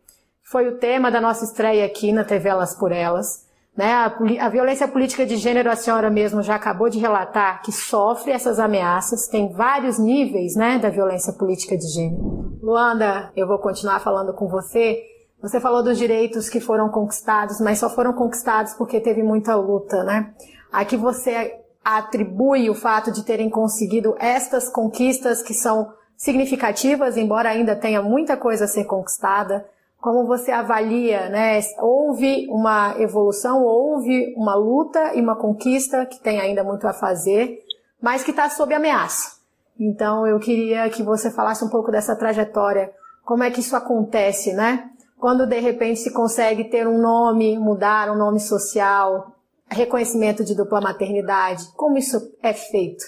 Foi 0.43 0.67
o 0.67 0.77
tema 0.77 1.09
da 1.09 1.19
nossa 1.19 1.45
estreia 1.45 1.83
aqui 1.83 2.11
na 2.11 2.23
TV 2.23 2.49
Elas 2.49 2.75
por 2.75 2.91
Elas. 2.91 3.48
Né? 3.79 3.93
A, 3.93 4.13
a 4.41 4.49
violência 4.49 4.89
política 4.89 5.25
de 5.25 5.37
gênero, 5.37 5.71
a 5.71 5.75
senhora 5.77 6.09
mesmo 6.09 6.43
já 6.43 6.55
acabou 6.55 6.89
de 6.89 6.99
relatar 6.99 7.61
que 7.61 7.71
sofre 7.71 8.33
essas 8.33 8.59
ameaças. 8.59 9.29
Tem 9.29 9.53
vários 9.53 9.97
níveis 9.97 10.53
né, 10.57 10.77
da 10.77 10.89
violência 10.89 11.31
política 11.31 11.77
de 11.77 11.87
gênero. 11.87 12.57
Luanda, 12.61 13.31
eu 13.37 13.47
vou 13.47 13.57
continuar 13.57 14.01
falando 14.01 14.33
com 14.33 14.49
você 14.49 15.01
você 15.41 15.57
falou 15.61 15.81
dos 15.81 15.97
direitos 15.97 16.49
que 16.49 16.59
foram 16.59 16.89
conquistados, 16.89 17.61
mas 17.61 17.79
só 17.79 17.89
foram 17.89 18.11
conquistados 18.11 18.73
porque 18.73 18.99
teve 18.99 19.23
muita 19.23 19.55
luta, 19.55 20.03
né? 20.03 20.33
Aqui 20.69 20.97
você 20.97 21.55
atribui 21.81 22.69
o 22.69 22.75
fato 22.75 23.09
de 23.09 23.23
terem 23.23 23.49
conseguido 23.49 24.17
estas 24.19 24.67
conquistas 24.67 25.41
que 25.41 25.53
são 25.53 25.93
significativas, 26.17 27.15
embora 27.15 27.47
ainda 27.47 27.73
tenha 27.73 28.01
muita 28.01 28.35
coisa 28.35 28.65
a 28.65 28.67
ser 28.67 28.83
conquistada. 28.83 29.65
Como 30.01 30.25
você 30.25 30.51
avalia, 30.51 31.29
né? 31.29 31.59
Houve 31.79 32.47
uma 32.49 32.95
evolução, 32.99 33.63
houve 33.63 34.33
uma 34.37 34.55
luta 34.55 35.13
e 35.15 35.21
uma 35.21 35.35
conquista 35.35 36.05
que 36.05 36.19
tem 36.19 36.39
ainda 36.39 36.63
muito 36.63 36.87
a 36.87 36.93
fazer, 36.93 37.59
mas 38.01 38.23
que 38.23 38.31
está 38.31 38.49
sob 38.49 38.73
ameaça. 38.73 39.39
Então 39.79 40.25
eu 40.25 40.39
queria 40.39 40.89
que 40.89 41.03
você 41.03 41.29
falasse 41.31 41.63
um 41.63 41.69
pouco 41.69 41.91
dessa 41.91 42.15
trajetória, 42.15 42.91
como 43.25 43.43
é 43.43 43.51
que 43.51 43.59
isso 43.59 43.75
acontece, 43.75 44.53
né? 44.53 44.89
quando 45.19 45.45
de 45.45 45.59
repente 45.59 45.99
se 45.99 46.13
consegue 46.13 46.63
ter 46.63 46.87
um 46.87 46.99
nome, 46.99 47.59
mudar 47.59 48.09
um 48.09 48.17
nome 48.17 48.39
social, 48.39 49.35
reconhecimento 49.67 50.43
de 50.43 50.55
dupla 50.55 50.79
maternidade, 50.79 51.67
como 51.75 51.97
isso 51.97 52.17
é 52.41 52.53
feito? 52.53 53.03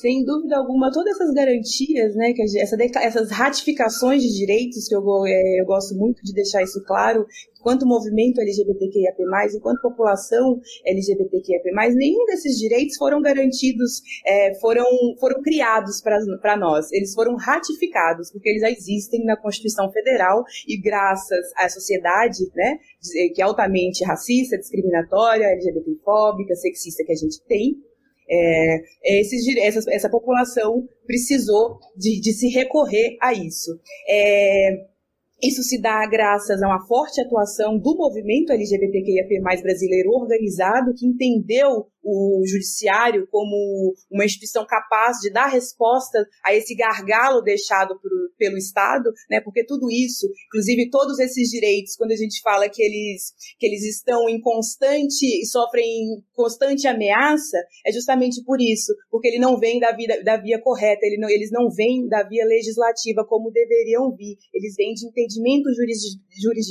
Sem 0.00 0.24
dúvida 0.24 0.56
alguma, 0.56 0.92
todas 0.92 1.14
essas 1.16 1.34
garantias, 1.34 2.14
né, 2.14 2.32
que 2.32 2.42
essa, 2.42 2.76
essas 3.00 3.30
ratificações 3.32 4.22
de 4.22 4.32
direitos, 4.32 4.86
que 4.86 4.94
eu, 4.94 5.02
é, 5.26 5.60
eu 5.60 5.64
gosto 5.64 5.96
muito 5.96 6.22
de 6.22 6.32
deixar 6.32 6.62
isso 6.62 6.80
claro, 6.84 7.26
enquanto 7.58 7.84
movimento 7.84 8.40
LGBTQIAP+, 8.40 9.16
enquanto 9.56 9.82
população 9.82 10.60
LGBTQIAP+, 10.86 11.72
nenhum 11.96 12.24
desses 12.26 12.56
direitos 12.58 12.96
foram 12.96 13.20
garantidos, 13.20 14.00
é, 14.24 14.54
foram, 14.60 14.86
foram 15.18 15.42
criados 15.42 16.00
para 16.00 16.56
nós. 16.56 16.92
Eles 16.92 17.12
foram 17.12 17.34
ratificados, 17.34 18.30
porque 18.30 18.50
eles 18.50 18.62
já 18.62 18.70
existem 18.70 19.24
na 19.24 19.36
Constituição 19.36 19.90
Federal 19.90 20.44
e 20.68 20.80
graças 20.80 21.44
à 21.56 21.68
sociedade, 21.68 22.44
né, 22.54 22.78
que 23.34 23.42
é 23.42 23.44
altamente 23.44 24.04
racista, 24.04 24.56
discriminatória, 24.56 25.46
LGBTfóbica, 25.46 26.54
sexista 26.54 27.02
que 27.04 27.12
a 27.12 27.16
gente 27.16 27.42
tem, 27.48 27.76
é, 28.30 29.20
esses, 29.20 29.56
essa, 29.58 29.90
essa 29.92 30.10
população 30.10 30.86
precisou 31.06 31.78
de, 31.96 32.20
de 32.20 32.32
se 32.32 32.48
recorrer 32.48 33.16
a 33.20 33.32
isso. 33.32 33.78
É, 34.08 34.86
isso 35.40 35.62
se 35.62 35.80
dá 35.80 36.04
graças 36.06 36.60
a 36.60 36.66
uma 36.66 36.84
forte 36.86 37.20
atuação 37.20 37.78
do 37.78 37.96
movimento 37.96 38.52
LGBTQIAP+, 38.52 39.62
brasileiro 39.62 40.10
organizado, 40.10 40.92
que 40.94 41.06
entendeu 41.06 41.86
o 42.02 42.42
judiciário 42.46 43.28
como 43.30 43.94
uma 44.10 44.24
instituição 44.24 44.64
capaz 44.66 45.18
de 45.18 45.30
dar 45.30 45.46
resposta 45.46 46.26
a 46.44 46.54
esse 46.54 46.74
gargalo 46.74 47.42
deixado 47.42 48.00
por, 48.00 48.10
pelo 48.38 48.56
Estado, 48.56 49.10
né? 49.30 49.40
Porque 49.42 49.64
tudo 49.64 49.90
isso, 49.90 50.26
inclusive 50.46 50.90
todos 50.90 51.18
esses 51.18 51.50
direitos, 51.50 51.96
quando 51.96 52.12
a 52.12 52.16
gente 52.16 52.40
fala 52.40 52.68
que 52.68 52.82
eles, 52.82 53.34
que 53.58 53.66
eles 53.66 53.84
estão 53.84 54.28
em 54.28 54.40
constante 54.40 55.44
sofrem 55.46 56.22
constante 56.32 56.86
ameaça, 56.86 57.58
é 57.84 57.92
justamente 57.92 58.42
por 58.42 58.60
isso, 58.60 58.94
porque 59.10 59.28
ele 59.28 59.38
não 59.38 59.58
vem 59.58 59.78
da, 59.78 59.92
vida, 59.92 60.22
da 60.24 60.36
via 60.36 60.60
correta, 60.60 61.04
ele 61.04 61.18
não, 61.18 61.28
eles 61.28 61.50
não 61.50 61.68
vêm 61.68 62.08
da 62.08 62.22
via 62.22 62.44
legislativa 62.46 63.24
como 63.26 63.50
deveriam 63.50 64.14
vir, 64.16 64.36
eles 64.54 64.74
vêm 64.76 64.94
de 64.94 65.06
entendimento 65.06 65.27
juris, 65.34 66.00
juris, 66.40 66.66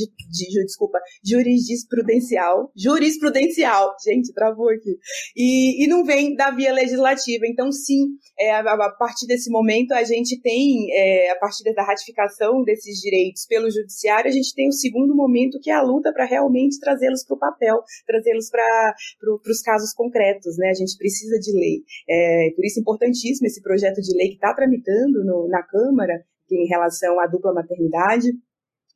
desculpa, 0.66 1.00
jurisprudencial, 1.24 2.72
jurisprudencial, 2.76 3.96
gente, 4.04 4.34
travou 4.34 4.70
aqui, 4.70 4.98
e, 5.36 5.84
e 5.84 5.88
não 5.88 6.04
vem 6.04 6.36
da 6.36 6.52
via 6.52 6.74
legislativa. 6.74 7.46
Então, 7.48 7.72
sim, 7.72 8.06
é, 8.40 8.52
a, 8.52 8.60
a, 8.60 8.90
partir 8.98 9.28
desse 9.28 9.50
momento, 9.50 9.92
a 9.94 10.04
gente 10.04 10.40
tem, 10.42 10.88
é, 10.92 11.32
a 11.32 11.36
partir 11.38 11.64
da 11.74 11.84
ratificação 11.84 12.64
desses 12.64 13.00
direitos 13.00 13.46
pelo 13.46 13.70
judiciário, 13.70 14.30
a 14.30 14.34
gente 14.34 14.54
tem 14.54 14.68
o 14.68 14.74
segundo 14.74 15.16
momento, 15.16 15.60
que 15.62 15.70
é 15.70 15.74
a 15.74 15.82
luta 15.82 16.14
para 16.14 16.26
realmente 16.26 16.80
trazê-los 16.80 17.24
para 17.26 17.36
o 17.36 17.40
papel, 17.40 17.78
trazê-los 18.06 18.50
para 18.50 18.96
pro, 19.20 19.42
os 19.46 19.62
casos 19.62 19.94
concretos. 19.94 20.58
Né? 20.58 20.70
A 20.70 20.74
gente 20.74 20.98
precisa 20.98 21.40
de 21.40 21.52
lei. 21.52 21.84
É, 22.10 22.52
por 22.56 22.66
isso, 22.66 22.80
importantíssimo 22.80 23.48
esse 23.48 23.62
projeto 23.62 24.02
de 24.02 24.16
lei 24.16 24.30
que 24.30 24.36
está 24.36 24.54
tramitando 24.54 25.24
no, 25.24 25.48
na 25.48 25.64
Câmara, 25.64 26.24
em 26.52 26.68
relação 26.68 27.20
à 27.20 27.28
dupla 27.28 27.54
maternidade. 27.54 28.32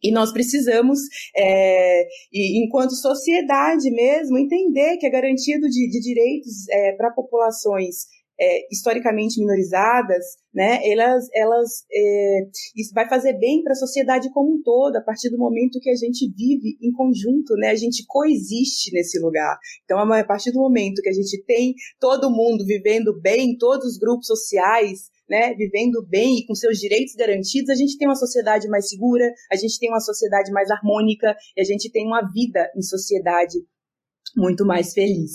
E 0.04 0.12
nós 0.12 0.32
precisamos, 0.32 1.00
é, 1.36 2.08
enquanto 2.34 2.96
sociedade 2.96 3.90
mesmo, 3.92 4.38
entender 4.38 4.98
que 4.98 5.06
a 5.06 5.12
garantia 5.12 5.60
do, 5.60 5.68
de, 5.68 5.90
de 5.90 6.00
direitos 6.00 6.68
é, 6.70 6.94
para 6.94 7.12
populações 7.12 8.08
é, 8.42 8.68
historicamente 8.72 9.40
minorizadas, 9.40 10.26
né, 10.52 10.80
elas, 10.84 11.28
elas 11.34 11.86
é, 11.92 12.40
isso 12.76 12.92
vai 12.94 13.08
fazer 13.08 13.34
bem 13.34 13.62
para 13.62 13.74
a 13.74 13.76
sociedade 13.76 14.32
como 14.32 14.56
um 14.56 14.62
todo, 14.64 14.96
a 14.96 15.02
partir 15.02 15.30
do 15.30 15.38
momento 15.38 15.80
que 15.80 15.92
a 15.92 15.96
gente 15.96 16.28
vive 16.36 16.76
em 16.82 16.92
conjunto, 16.92 17.56
né, 17.56 17.70
a 17.70 17.76
gente 17.76 18.04
coexiste 18.08 18.92
nesse 18.94 19.20
lugar. 19.20 19.58
Então, 19.86 20.00
a 20.00 20.24
partir 20.24 20.52
do 20.52 20.60
momento 20.60 21.04
que 21.04 21.10
a 21.10 21.14
gente 21.14 21.44
tem 21.46 21.76
todo 22.00 22.32
mundo 22.32 22.66
vivendo 22.66 23.14
bem, 23.22 23.56
todos 23.58 23.86
os 23.86 23.98
grupos 24.00 24.26
sociais, 24.26 25.12
né, 25.32 25.54
vivendo 25.54 26.06
bem 26.10 26.40
e 26.40 26.46
com 26.46 26.54
seus 26.54 26.78
direitos 26.78 27.16
garantidos, 27.16 27.70
a 27.70 27.76
gente 27.76 27.98
tem 27.98 28.06
uma 28.06 28.16
sociedade 28.16 28.68
mais 28.68 28.90
segura, 28.90 29.32
a 29.50 29.56
gente 29.56 29.80
tem 29.80 29.90
uma 29.90 30.02
sociedade 30.02 30.52
mais 30.52 30.70
harmônica 30.70 31.34
e 31.56 31.62
a 31.62 31.64
gente 31.64 31.90
tem 31.90 32.06
uma 32.06 32.22
vida 32.34 32.70
em 32.76 32.82
sociedade 32.82 33.58
muito 34.36 34.66
mais 34.66 34.94
feliz. 34.94 35.32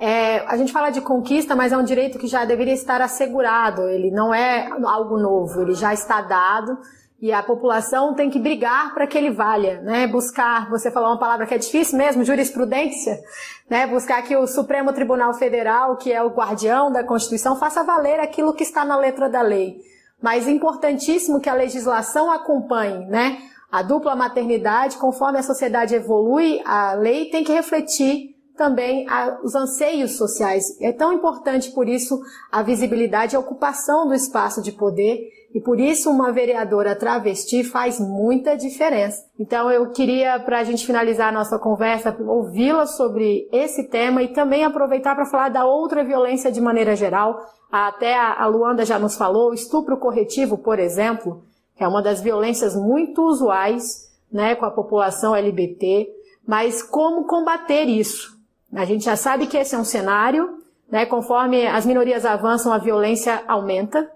É, 0.00 0.38
a 0.46 0.56
gente 0.56 0.72
fala 0.72 0.88
de 0.88 1.02
conquista, 1.02 1.54
mas 1.54 1.70
é 1.70 1.76
um 1.76 1.84
direito 1.84 2.18
que 2.18 2.26
já 2.26 2.46
deveria 2.46 2.72
estar 2.72 3.02
assegurado. 3.02 3.82
Ele 3.88 4.10
não 4.10 4.32
é 4.32 4.66
algo 4.84 5.18
novo, 5.18 5.60
ele 5.60 5.74
já 5.74 5.92
está 5.92 6.22
dado 6.22 6.78
e 7.20 7.32
a 7.32 7.42
população 7.42 8.14
tem 8.14 8.30
que 8.30 8.38
brigar 8.38 8.94
para 8.94 9.06
que 9.06 9.18
ele 9.18 9.30
valha, 9.30 9.80
né? 9.82 10.06
Buscar, 10.06 10.70
você 10.70 10.90
falou 10.90 11.10
uma 11.10 11.18
palavra 11.18 11.44
que 11.46 11.52
é 11.52 11.58
difícil 11.58 11.98
mesmo, 11.98 12.24
jurisprudência, 12.24 13.20
né? 13.68 13.86
Buscar 13.86 14.22
que 14.22 14.34
o 14.34 14.46
Supremo 14.46 14.92
Tribunal 14.92 15.34
Federal, 15.34 15.96
que 15.96 16.10
é 16.10 16.22
o 16.22 16.30
guardião 16.30 16.90
da 16.90 17.04
Constituição, 17.04 17.56
faça 17.56 17.84
valer 17.84 18.20
aquilo 18.20 18.54
que 18.54 18.62
está 18.62 18.84
na 18.84 18.96
letra 18.96 19.28
da 19.28 19.42
lei. 19.42 19.78
mas 20.22 20.46
é 20.46 20.50
importantíssimo 20.50 21.40
que 21.40 21.48
a 21.48 21.54
legislação 21.54 22.30
acompanhe, 22.30 23.06
né? 23.06 23.38
A 23.70 23.82
dupla 23.82 24.16
maternidade, 24.16 24.98
conforme 24.98 25.38
a 25.38 25.42
sociedade 25.42 25.94
evolui, 25.94 26.60
a 26.64 26.92
lei 26.94 27.30
tem 27.30 27.44
que 27.44 27.52
refletir 27.52 28.36
também 28.56 29.06
os 29.42 29.54
anseios 29.54 30.16
sociais. 30.16 30.78
É 30.80 30.92
tão 30.92 31.12
importante, 31.12 31.70
por 31.70 31.88
isso, 31.88 32.20
a 32.52 32.62
visibilidade 32.62 33.34
e 33.34 33.36
a 33.36 33.40
ocupação 33.40 34.06
do 34.06 34.14
espaço 34.14 34.60
de 34.60 34.72
poder 34.72 35.18
e 35.52 35.60
por 35.60 35.80
isso 35.80 36.10
uma 36.10 36.32
vereadora 36.32 36.94
travesti 36.94 37.64
faz 37.64 37.98
muita 37.98 38.56
diferença. 38.56 39.24
Então 39.38 39.70
eu 39.70 39.90
queria, 39.90 40.38
para 40.38 40.60
a 40.60 40.64
gente 40.64 40.86
finalizar 40.86 41.28
a 41.28 41.32
nossa 41.32 41.58
conversa, 41.58 42.16
ouvi-la 42.20 42.86
sobre 42.86 43.48
esse 43.52 43.88
tema 43.88 44.22
e 44.22 44.28
também 44.28 44.64
aproveitar 44.64 45.14
para 45.14 45.26
falar 45.26 45.48
da 45.48 45.64
outra 45.64 46.04
violência 46.04 46.52
de 46.52 46.60
maneira 46.60 46.94
geral. 46.94 47.40
Até 47.70 48.16
a 48.16 48.46
Luanda 48.46 48.84
já 48.84 48.98
nos 48.98 49.16
falou, 49.16 49.52
estupro 49.52 49.96
corretivo, 49.96 50.58
por 50.58 50.78
exemplo, 50.78 51.42
que 51.76 51.82
é 51.82 51.88
uma 51.88 52.02
das 52.02 52.20
violências 52.20 52.76
muito 52.76 53.22
usuais 53.22 54.10
né, 54.30 54.54
com 54.54 54.64
a 54.64 54.70
população 54.70 55.34
LGBT. 55.34 56.08
Mas 56.46 56.82
como 56.82 57.26
combater 57.26 57.84
isso? 57.84 58.38
A 58.72 58.84
gente 58.84 59.04
já 59.04 59.16
sabe 59.16 59.46
que 59.46 59.56
esse 59.56 59.74
é 59.74 59.78
um 59.78 59.84
cenário, 59.84 60.58
né, 60.90 61.06
conforme 61.06 61.66
as 61.66 61.84
minorias 61.84 62.24
avançam, 62.24 62.72
a 62.72 62.78
violência 62.78 63.42
aumenta. 63.46 64.10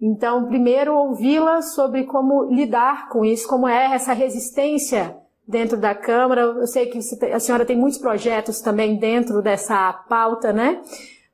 Então, 0.00 0.46
primeiro 0.46 0.94
ouvi-la 0.94 1.62
sobre 1.62 2.04
como 2.04 2.44
lidar 2.44 3.08
com 3.08 3.24
isso, 3.24 3.48
como 3.48 3.66
é 3.66 3.94
essa 3.94 4.12
resistência 4.12 5.16
dentro 5.46 5.76
da 5.76 5.94
Câmara. 5.94 6.42
Eu 6.42 6.66
sei 6.66 6.86
que 6.86 6.98
a 7.32 7.40
senhora 7.40 7.64
tem 7.64 7.76
muitos 7.76 7.98
projetos 7.98 8.60
também 8.60 8.96
dentro 8.96 9.40
dessa 9.40 9.92
pauta, 10.08 10.52
né? 10.52 10.82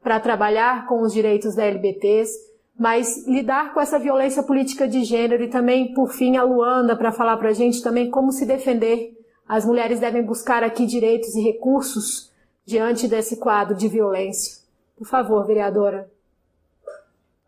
Para 0.03 0.21
trabalhar 0.21 0.87
com 0.87 1.01
os 1.03 1.13
direitos 1.13 1.55
da 1.55 1.65
LBTs, 1.65 2.33
mas 2.79 3.27
lidar 3.27 3.75
com 3.75 3.81
essa 3.81 3.99
violência 3.99 4.43
política 4.43 4.89
de 4.89 5.05
gênero 5.05 5.45
e 5.45 5.49
também, 5.49 5.93
por 5.93 6.13
fim, 6.13 6.37
a 6.37 6.43
Luanda 6.43 6.97
para 6.97 7.13
falar 7.13 7.37
para 7.37 7.51
a 7.51 7.55
gente 7.55 7.83
também 7.83 8.11
como 8.11 8.33
se 8.33 8.47
defender. 8.47 9.17
As 9.49 9.65
mulheres 9.65 10.01
devem 10.01 10.23
buscar 10.23 10.63
aqui 10.63 10.87
direitos 10.87 11.35
e 11.35 11.41
recursos 11.41 12.31
diante 12.65 13.09
desse 13.09 13.37
quadro 13.37 13.75
de 13.77 13.89
violência. 13.89 14.63
Por 14.97 15.07
favor, 15.07 15.45
vereadora. 15.45 16.11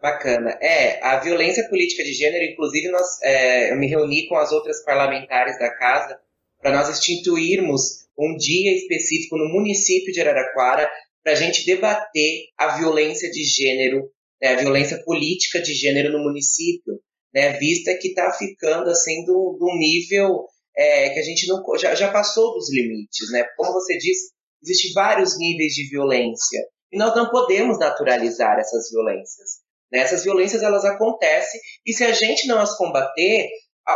Bacana. 0.02 0.58
É, 0.60 1.00
a 1.00 1.20
violência 1.20 1.68
política 1.68 2.02
de 2.02 2.12
gênero, 2.12 2.42
inclusive 2.42 2.90
nós, 2.90 3.22
é, 3.22 3.70
eu 3.70 3.76
me 3.76 3.86
reuni 3.86 4.26
com 4.26 4.34
as 4.34 4.50
outras 4.50 4.82
parlamentares 4.84 5.56
da 5.60 5.70
casa 5.76 6.18
para 6.60 6.72
nós 6.72 6.90
instituirmos 6.90 8.08
um 8.18 8.36
dia 8.36 8.74
específico 8.76 9.38
no 9.38 9.48
município 9.48 10.12
de 10.12 10.20
Araraquara 10.20 10.90
para 11.22 11.34
a 11.34 11.36
gente 11.36 11.64
debater 11.64 12.46
a 12.58 12.78
violência 12.78 13.30
de 13.30 13.44
gênero, 13.44 14.10
né, 14.40 14.48
a 14.48 14.56
violência 14.56 15.00
política 15.04 15.62
de 15.62 15.72
gênero 15.72 16.10
no 16.10 16.24
município, 16.24 17.00
né, 17.32 17.52
vista 17.52 17.94
que 17.94 18.08
está 18.08 18.32
ficando 18.32 18.90
assim 18.90 19.24
de 19.24 19.30
um 19.30 19.78
nível 19.78 20.46
é, 20.76 21.10
que 21.10 21.20
a 21.20 21.22
gente 21.22 21.46
não, 21.46 21.62
já, 21.78 21.94
já 21.94 22.10
passou 22.10 22.54
dos 22.54 22.72
limites. 22.72 23.30
Né? 23.30 23.44
Como 23.56 23.72
você 23.72 23.96
disse, 23.98 24.32
existem 24.60 24.92
vários 24.94 25.38
níveis 25.38 25.74
de 25.74 25.88
violência 25.88 26.60
e 26.90 26.98
nós 26.98 27.14
não 27.14 27.30
podemos 27.30 27.78
naturalizar 27.78 28.58
essas 28.58 28.90
violências. 28.90 29.61
Né? 29.92 30.00
Essas 30.00 30.24
violências 30.24 30.62
elas 30.62 30.84
acontecem 30.84 31.60
e 31.86 31.92
se 31.92 32.04
a 32.04 32.12
gente 32.12 32.46
não 32.46 32.58
as 32.58 32.76
combater, 32.76 33.48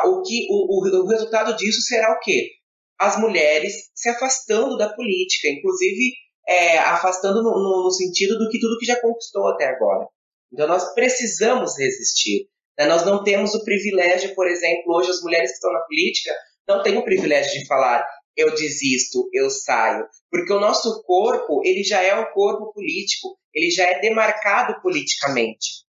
o 0.05 0.22
que 0.22 0.47
o, 0.51 0.84
o, 0.84 1.05
o 1.05 1.09
resultado 1.09 1.57
disso 1.57 1.80
será 1.82 2.12
o 2.12 2.20
quê? 2.20 2.51
As 2.99 3.18
mulheres 3.18 3.90
se 3.94 4.09
afastando 4.09 4.76
da 4.76 4.92
política, 4.92 5.49
inclusive 5.49 6.12
é, 6.49 6.78
afastando 6.78 7.42
no, 7.42 7.51
no, 7.51 7.84
no, 7.84 7.90
sentido 7.90 8.38
do 8.38 8.49
que 8.49 8.61
tudo 8.61 8.78
que 8.78 8.86
já 8.86 9.01
conquistou 9.01 9.49
até 9.49 9.66
agora. 9.66 10.07
Então 10.53 10.66
nós 10.68 10.94
precisamos 10.94 11.78
resistir. 11.78 12.49
Né? 12.78 12.86
Nós 12.86 13.05
não 13.05 13.24
temos 13.24 13.55
o 13.55 13.64
privilégio, 13.64 14.34
por 14.34 14.47
exemplo, 14.47 14.94
hoje 14.94 15.11
as 15.11 15.22
mulheres 15.22 15.51
que 15.51 15.57
estão 15.57 15.72
na 15.72 15.80
política 15.80 16.32
não 16.68 16.82
têm 16.82 16.97
o 16.97 17.05
privilégio 17.05 17.53
de 17.53 17.66
falar 17.66 18.05
eu 18.36 18.55
desisto, 18.55 19.30
eu 19.32 19.49
saio, 19.49 20.07
porque 20.30 20.53
o 20.53 20.61
nosso 20.61 21.03
corpo 21.05 21.62
ele 21.64 21.82
já 21.82 22.03
é 22.03 22.14
um 22.14 22.26
corpo 22.32 22.70
político, 22.72 23.38
ele 23.55 23.70
já 23.70 23.84
é 23.84 23.99
demarcado 23.99 24.78
politicamente. 24.82 25.86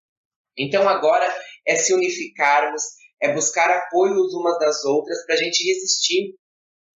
Então 0.58 0.88
agora 0.88 1.28
é 1.66 1.76
se 1.76 1.94
unificarmos, 1.94 2.82
é 3.22 3.34
buscar 3.34 3.70
apoio 3.70 4.14
umas 4.14 4.60
das 4.60 4.84
outras 4.86 5.26
para 5.26 5.36
a 5.36 5.38
gente 5.38 5.64
resistir 5.64 6.36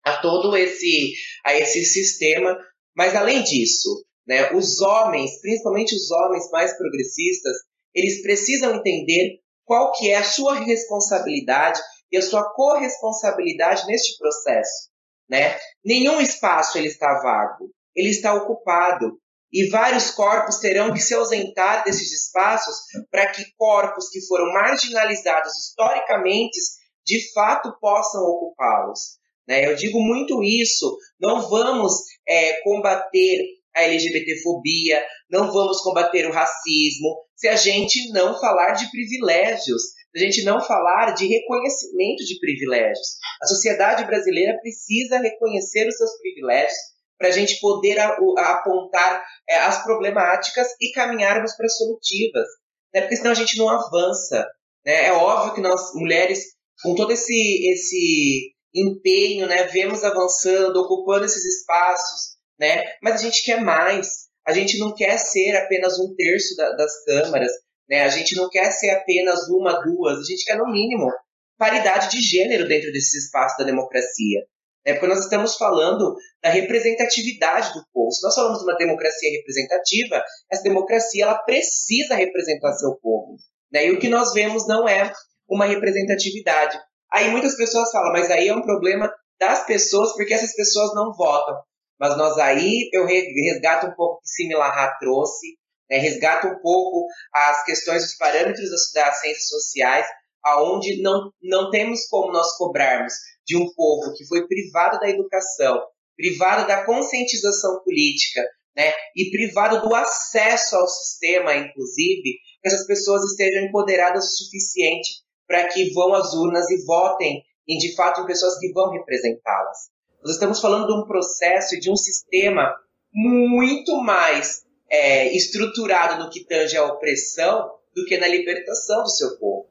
a 0.03 0.17
todo 0.21 0.55
esse, 0.55 1.13
a 1.45 1.55
esse 1.55 1.83
sistema. 1.85 2.57
Mas 2.95 3.15
além 3.15 3.43
disso, 3.43 4.05
né, 4.27 4.51
os 4.53 4.81
homens, 4.81 5.39
principalmente 5.41 5.95
os 5.95 6.11
homens 6.11 6.49
mais 6.51 6.75
progressistas, 6.77 7.55
eles 7.93 8.21
precisam 8.21 8.75
entender 8.75 9.39
qual 9.65 9.91
que 9.93 10.09
é 10.09 10.15
a 10.15 10.23
sua 10.23 10.55
responsabilidade 10.59 11.79
e 12.11 12.17
a 12.17 12.21
sua 12.21 12.43
corresponsabilidade 12.53 13.85
neste 13.87 14.17
processo. 14.17 14.89
Né? 15.29 15.57
Nenhum 15.83 16.21
espaço 16.21 16.77
ele 16.77 16.87
está 16.87 17.19
vago, 17.21 17.69
ele 17.95 18.09
está 18.09 18.33
ocupado 18.33 19.19
e 19.51 19.69
vários 19.69 20.11
corpos 20.11 20.59
terão 20.59 20.93
que 20.93 20.99
se 20.99 21.13
ausentar 21.13 21.83
desses 21.83 22.11
espaços 22.11 22.75
para 23.09 23.27
que 23.27 23.43
corpos 23.57 24.09
que 24.09 24.25
foram 24.27 24.51
marginalizados 24.53 25.53
historicamente 25.55 26.59
de 27.05 27.31
fato 27.33 27.73
possam 27.79 28.21
ocupá-los. 28.23 29.17
Né? 29.47 29.65
Eu 29.65 29.75
digo 29.75 29.99
muito 29.99 30.43
isso. 30.43 30.97
Não 31.19 31.47
vamos 31.49 31.93
é, 32.27 32.61
combater 32.61 33.39
a 33.73 33.83
LGBTfobia, 33.83 35.05
não 35.29 35.51
vamos 35.53 35.79
combater 35.81 36.27
o 36.27 36.33
racismo 36.33 37.15
se 37.35 37.47
a 37.47 37.55
gente 37.55 38.11
não 38.11 38.37
falar 38.39 38.71
de 38.71 38.89
privilégios, 38.89 39.83
se 40.11 40.17
a 40.17 40.19
gente 40.19 40.43
não 40.43 40.59
falar 40.59 41.11
de 41.11 41.27
reconhecimento 41.27 42.25
de 42.25 42.39
privilégios. 42.39 43.17
A 43.41 43.45
sociedade 43.45 44.03
brasileira 44.05 44.57
precisa 44.59 45.19
reconhecer 45.19 45.87
os 45.87 45.95
seus 45.95 46.17
privilégios 46.17 46.77
para 47.17 47.29
a 47.29 47.31
gente 47.31 47.59
poder 47.59 47.97
a, 47.99 48.17
a 48.37 48.51
apontar 48.53 49.23
é, 49.49 49.57
as 49.57 49.83
problemáticas 49.83 50.67
e 50.79 50.91
caminharmos 50.91 51.55
para 51.55 51.67
solutivas, 51.69 52.47
né? 52.93 53.01
porque 53.01 53.15
senão 53.15 53.31
a 53.31 53.35
gente 53.35 53.57
não 53.57 53.69
avança. 53.69 54.47
Né? 54.85 55.07
É 55.07 55.13
óbvio 55.13 55.53
que 55.53 55.61
nós, 55.61 55.93
mulheres, 55.95 56.43
com 56.83 56.95
todo 56.95 57.11
esse, 57.11 57.71
esse 57.71 58.53
empenho, 58.73 59.47
né, 59.47 59.63
vemos 59.63 60.03
avançando, 60.03 60.77
ocupando 60.77 61.25
esses 61.25 61.43
espaços, 61.43 62.37
né? 62.59 62.83
mas 63.01 63.15
a 63.15 63.23
gente 63.23 63.43
quer 63.43 63.61
mais. 63.61 64.27
A 64.45 64.53
gente 64.53 64.77
não 64.77 64.93
quer 64.93 65.17
ser 65.17 65.57
apenas 65.57 65.99
um 65.99 66.15
terço 66.15 66.55
da, 66.55 66.71
das 66.73 67.03
câmaras, 67.03 67.51
né? 67.89 68.03
a 68.03 68.09
gente 68.09 68.35
não 68.35 68.49
quer 68.49 68.71
ser 68.71 68.91
apenas 68.91 69.49
uma, 69.49 69.81
duas, 69.81 70.19
a 70.19 70.23
gente 70.23 70.45
quer, 70.45 70.57
no 70.57 70.71
mínimo, 70.71 71.11
paridade 71.57 72.09
de 72.09 72.21
gênero 72.21 72.67
dentro 72.67 72.91
desses 72.91 73.25
espaços 73.25 73.57
da 73.57 73.65
democracia. 73.65 74.41
É 74.87 74.93
porque 74.93 75.07
nós 75.07 75.19
estamos 75.19 75.57
falando 75.57 76.15
da 76.41 76.49
representatividade 76.49 77.73
do 77.73 77.85
povo. 77.93 78.09
Se 78.09 78.23
nós 78.23 78.33
falamos 78.33 78.59
de 78.59 78.63
uma 78.63 78.77
democracia 78.77 79.29
representativa, 79.31 80.23
essa 80.49 80.63
democracia 80.63 81.25
ela 81.25 81.37
precisa 81.39 82.15
representar 82.15 82.71
seu 82.71 82.95
povo. 82.95 83.35
Né? 83.69 83.87
E 83.87 83.91
o 83.91 83.99
que 83.99 84.07
nós 84.07 84.31
vemos 84.31 84.65
não 84.65 84.87
é 84.87 85.11
uma 85.45 85.65
representatividade. 85.65 86.79
Aí 87.11 87.29
muitas 87.29 87.57
pessoas 87.57 87.91
falam, 87.91 88.13
mas 88.13 88.31
aí 88.31 88.47
é 88.47 88.55
um 88.55 88.61
problema 88.61 89.13
das 89.37 89.65
pessoas, 89.65 90.13
porque 90.13 90.33
essas 90.33 90.55
pessoas 90.55 90.95
não 90.95 91.13
votam. 91.13 91.55
Mas 91.99 92.15
nós 92.15 92.37
aí, 92.37 92.89
eu 92.93 93.05
resgato 93.05 93.87
um 93.87 93.93
pouco 93.93 94.15
o 94.15 94.21
que 94.21 94.29
Similarra 94.29 94.95
trouxe, 95.01 95.57
né? 95.89 95.97
resgato 95.97 96.47
um 96.47 96.59
pouco 96.61 97.07
as 97.33 97.65
questões 97.65 98.03
dos 98.03 98.15
parâmetros 98.15 98.69
das 98.93 99.19
ciências 99.19 99.49
sociais, 99.49 100.07
aonde 100.43 101.01
não, 101.01 101.31
não 101.41 101.69
temos 101.69 102.07
como 102.07 102.31
nós 102.31 102.55
cobrarmos 102.57 103.13
de 103.45 103.57
um 103.57 103.73
povo 103.73 104.13
que 104.13 104.25
foi 104.25 104.47
privado 104.47 104.99
da 104.99 105.09
educação, 105.09 105.81
privado 106.15 106.67
da 106.67 106.85
conscientização 106.85 107.81
política, 107.83 108.43
né, 108.75 108.93
e 109.15 109.31
privado 109.31 109.81
do 109.81 109.95
acesso 109.95 110.75
ao 110.75 110.87
sistema, 110.87 111.55
inclusive, 111.55 112.37
que 112.61 112.67
essas 112.67 112.85
pessoas 112.85 113.23
estejam 113.23 113.63
empoderadas 113.63 114.25
o 114.25 114.37
suficiente 114.43 115.23
para 115.47 115.67
que 115.67 115.91
vão 115.93 116.13
às 116.13 116.33
urnas 116.33 116.69
e 116.69 116.85
votem 116.85 117.43
em, 117.67 117.77
de 117.77 117.95
fato, 117.95 118.21
em 118.21 118.25
pessoas 118.27 118.59
que 118.59 118.71
vão 118.71 118.91
representá-las. 118.91 119.89
Nós 120.21 120.33
estamos 120.33 120.61
falando 120.61 120.87
de 120.87 120.93
um 120.93 121.07
processo 121.07 121.75
e 121.75 121.79
de 121.79 121.91
um 121.91 121.95
sistema 121.95 122.75
muito 123.11 123.97
mais 123.97 124.63
é, 124.89 125.35
estruturado 125.35 126.23
no 126.23 126.29
que 126.29 126.45
tange 126.45 126.77
a 126.77 126.85
opressão 126.85 127.71
do 127.95 128.05
que 128.05 128.17
na 128.17 128.27
libertação 128.27 129.03
do 129.03 129.09
seu 129.09 129.37
povo. 129.39 129.67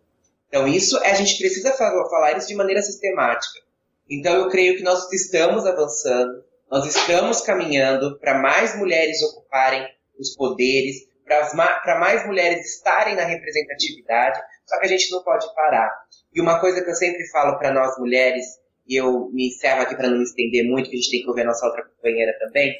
Então, 0.49 0.67
isso 0.69 0.97
a 0.99 1.15
gente 1.15 1.39
precisa 1.39 1.73
falar 1.73 2.37
isso 2.37 2.49
de 2.49 2.55
maneira 2.55 2.83
sistemática. 2.83 3.67
Então 4.09 4.35
eu 4.37 4.49
creio 4.49 4.77
que 4.77 4.85
nós 4.85 5.13
estamos 5.13 5.67
avançando, 5.67 6.45
nós 6.71 6.87
estamos 6.87 7.41
caminhando 7.41 8.19
para 8.21 8.39
mais 8.39 8.77
mulheres 8.79 9.21
ocuparem 9.23 9.85
os 10.19 10.35
poderes, 10.35 11.09
para 11.25 11.99
mais 11.99 12.25
mulheres 12.25 12.77
estarem 12.77 13.17
na 13.17 13.25
representatividade, 13.25 14.41
só 14.65 14.79
que 14.79 14.87
a 14.87 14.89
gente 14.89 15.11
não 15.11 15.25
pode 15.25 15.53
parar. 15.55 15.93
E 16.33 16.41
uma 16.41 16.61
coisa 16.61 16.85
que 16.85 16.91
eu 16.91 16.95
sempre 16.95 17.27
falo 17.31 17.59
para 17.59 17.73
nós 17.73 17.99
mulheres, 17.99 18.47
e 18.87 18.95
eu 18.95 19.29
me 19.33 19.49
encerro 19.49 19.83
aqui 19.83 19.97
para 19.97 20.09
não 20.09 20.19
me 20.19 20.25
estender 20.25 20.65
muito, 20.65 20.89
que 20.89 20.97
a 20.97 21.01
gente 21.01 21.11
tem 21.11 21.23
que 21.23 21.29
ouvir 21.29 21.43
a 21.43 21.47
nossa 21.47 21.67
outra 21.67 21.85
companheira 21.85 22.33
também, 22.39 22.77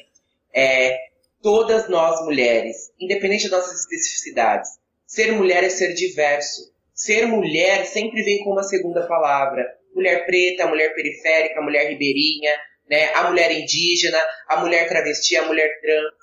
é 0.53 0.97
todas 1.41 1.89
nós 1.89 2.23
mulheres, 2.23 2.89
independente 2.97 3.49
das 3.49 3.63
nossas 3.63 3.81
especificidades, 3.81 4.69
ser 5.05 5.33
mulher 5.33 5.65
é 5.65 5.69
ser 5.69 5.93
diverso. 5.93 6.73
Ser 6.97 7.27
mulher 7.27 7.85
sempre 7.85 8.23
vem 8.23 8.43
com 8.43 8.53
uma 8.53 8.63
segunda 8.63 9.05
palavra. 9.05 9.63
Mulher 9.93 10.25
preta, 10.25 10.65
mulher 10.65 10.95
periférica, 10.95 11.61
mulher 11.61 11.89
ribeirinha, 11.91 12.51
né? 12.89 13.13
a 13.13 13.29
mulher 13.29 13.51
indígena, 13.51 14.17
a 14.47 14.57
mulher 14.57 14.89
travesti, 14.89 15.35
a 15.35 15.45
mulher 15.45 15.79
trans. 15.79 16.15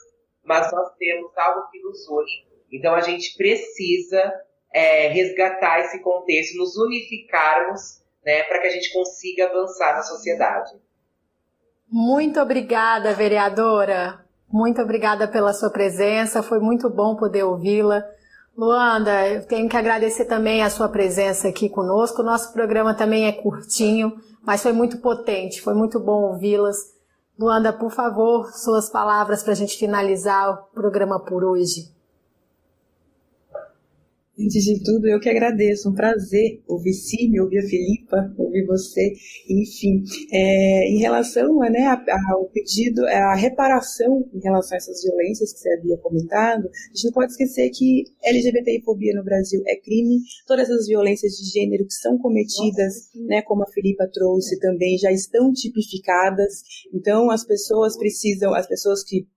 Mas 0.43 0.73
nós 0.73 0.91
temos 0.99 1.31
algo 1.39 1.71
que 1.71 1.81
nos 1.81 2.09
une. 2.09 2.45
Então 2.73 2.93
a 2.93 3.01
gente 3.03 3.37
precisa 3.37 4.35
é, 4.73 5.07
resgatar 5.07 5.79
esse 5.79 6.03
contexto, 6.03 6.59
nos 6.59 6.77
unificarmos 6.77 8.03
né, 8.25 8.43
para 8.43 8.61
que 8.61 8.67
a 8.67 8.71
gente 8.71 8.93
consiga 8.93 9.47
avançar 9.47 9.95
na 9.95 10.03
sociedade. 10.03 10.73
Muito 11.89 12.41
obrigada, 12.41 13.15
vereadora. 13.15 14.25
Muito 14.53 14.83
obrigada 14.83 15.29
pela 15.29 15.53
sua 15.53 15.71
presença. 15.71 16.43
Foi 16.43 16.59
muito 16.59 16.91
bom 16.91 17.15
poder 17.15 17.45
ouvi-la. 17.45 18.05
Luanda, 18.57 19.29
eu 19.29 19.45
tenho 19.45 19.69
que 19.69 19.77
agradecer 19.77 20.27
também 20.27 20.63
a 20.63 20.71
sua 20.71 20.89
presença 20.89 21.49
aqui 21.49 21.69
conosco. 21.69 22.23
O 22.23 22.25
nosso 22.25 22.53
programa 22.53 22.95
também 22.95 23.27
é 23.27 23.33
curtinho, 23.33 24.13
mas 24.47 24.63
foi 24.63 24.73
muito 24.73 24.99
potente, 24.99 25.61
foi 25.61 25.75
muito 25.75 25.99
bom 25.99 26.31
ouvi-las. 26.31 26.77
Luanda, 27.37 27.73
por 27.73 27.91
favor, 27.91 28.53
suas 28.53 28.89
palavras 28.89 29.43
para 29.43 29.53
a 29.53 29.57
gente 29.57 29.77
finalizar 29.77 30.51
o 30.51 30.57
programa 30.73 31.19
por 31.19 31.43
hoje. 31.43 31.93
Antes 34.37 34.65
de 34.65 34.83
tudo, 34.83 35.07
eu 35.07 35.21
que 35.21 35.29
agradeço, 35.29 35.89
um 35.89 35.95
prazer 35.95 36.61
ouvir 36.67 36.93
Cime, 36.93 37.41
ouvir 37.41 37.59
a 37.61 37.69
Filipa, 37.69 38.35
ouvir 38.37 38.67
você, 38.67 39.13
enfim. 39.49 40.03
É, 40.33 40.89
em 40.89 40.99
relação 40.99 41.57
né, 41.61 41.87
ao 42.29 42.45
pedido, 42.47 43.07
a 43.07 43.37
reparação 43.37 44.29
em 44.35 44.41
relação 44.41 44.75
a 44.75 44.79
essas 44.79 45.05
violências 45.05 45.53
que 45.53 45.61
você 45.61 45.73
havia 45.75 45.97
comentado, 45.99 46.67
a 46.67 46.95
gente 46.95 47.05
não 47.05 47.13
pode 47.13 47.31
esquecer 47.31 47.71
que 47.71 48.05
LGBTI-fobia 48.25 49.15
no 49.15 49.23
Brasil 49.23 49.63
é 49.69 49.77
crime, 49.77 50.19
todas 50.49 50.69
as 50.69 50.89
violências 50.89 51.35
de 51.35 51.51
gênero 51.51 51.87
que 51.87 51.95
são 51.95 52.19
cometidas, 52.19 53.11
Nossa, 53.15 53.27
né, 53.29 53.43
como 53.43 53.63
a 53.63 53.71
Filipa 53.71 54.09
trouxe 54.13 54.59
também, 54.59 54.99
já 54.99 55.13
estão 55.13 55.53
tipificadas, 55.53 56.63
então 56.93 57.31
as 57.31 57.45
pessoas 57.45 57.97
precisam, 57.97 58.53
as 58.53 58.67
pessoas 58.67 59.05
que 59.05 59.29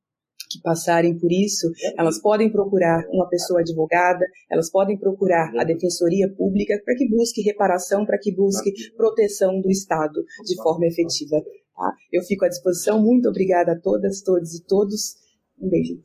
que 0.50 0.62
passarem 0.62 1.18
por 1.18 1.32
isso, 1.32 1.68
elas 1.98 2.22
podem 2.22 2.52
procurar 2.52 3.04
uma 3.12 3.28
pessoa 3.28 3.62
advogada, 3.62 4.26
elas 4.50 4.70
podem 4.70 4.98
procurar 4.98 5.52
a 5.58 5.64
Defensoria 5.64 6.32
Pública 6.38 6.82
para 6.84 6.96
que 6.96 7.08
busque 7.10 7.42
reparação, 7.42 8.06
para 8.06 8.18
que 8.18 8.34
busque 8.34 8.72
proteção 8.96 9.60
do 9.62 9.70
Estado 9.70 10.24
de 10.46 10.56
forma 10.62 10.86
efetiva. 10.86 11.42
Tá? 11.76 11.94
Eu 12.12 12.24
fico 12.24 12.46
à 12.46 12.50
disposição. 12.50 13.02
Muito 13.02 13.30
obrigada 13.30 13.74
a 13.74 13.80
todas, 13.80 14.22
todos 14.22 14.56
e 14.56 14.64
todos. 14.64 15.16
Um 15.62 15.70
beijo. 15.70 16.00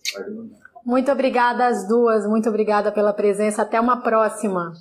Muito 0.84 1.11
obrigada 1.12 1.66
às 1.66 1.86
duas, 1.86 2.26
muito 2.26 2.49
obrigada 2.49 2.90
pela 2.90 3.12
presença. 3.12 3.62
Até 3.62 3.80
uma 3.80 4.03
próxima. 4.03 4.72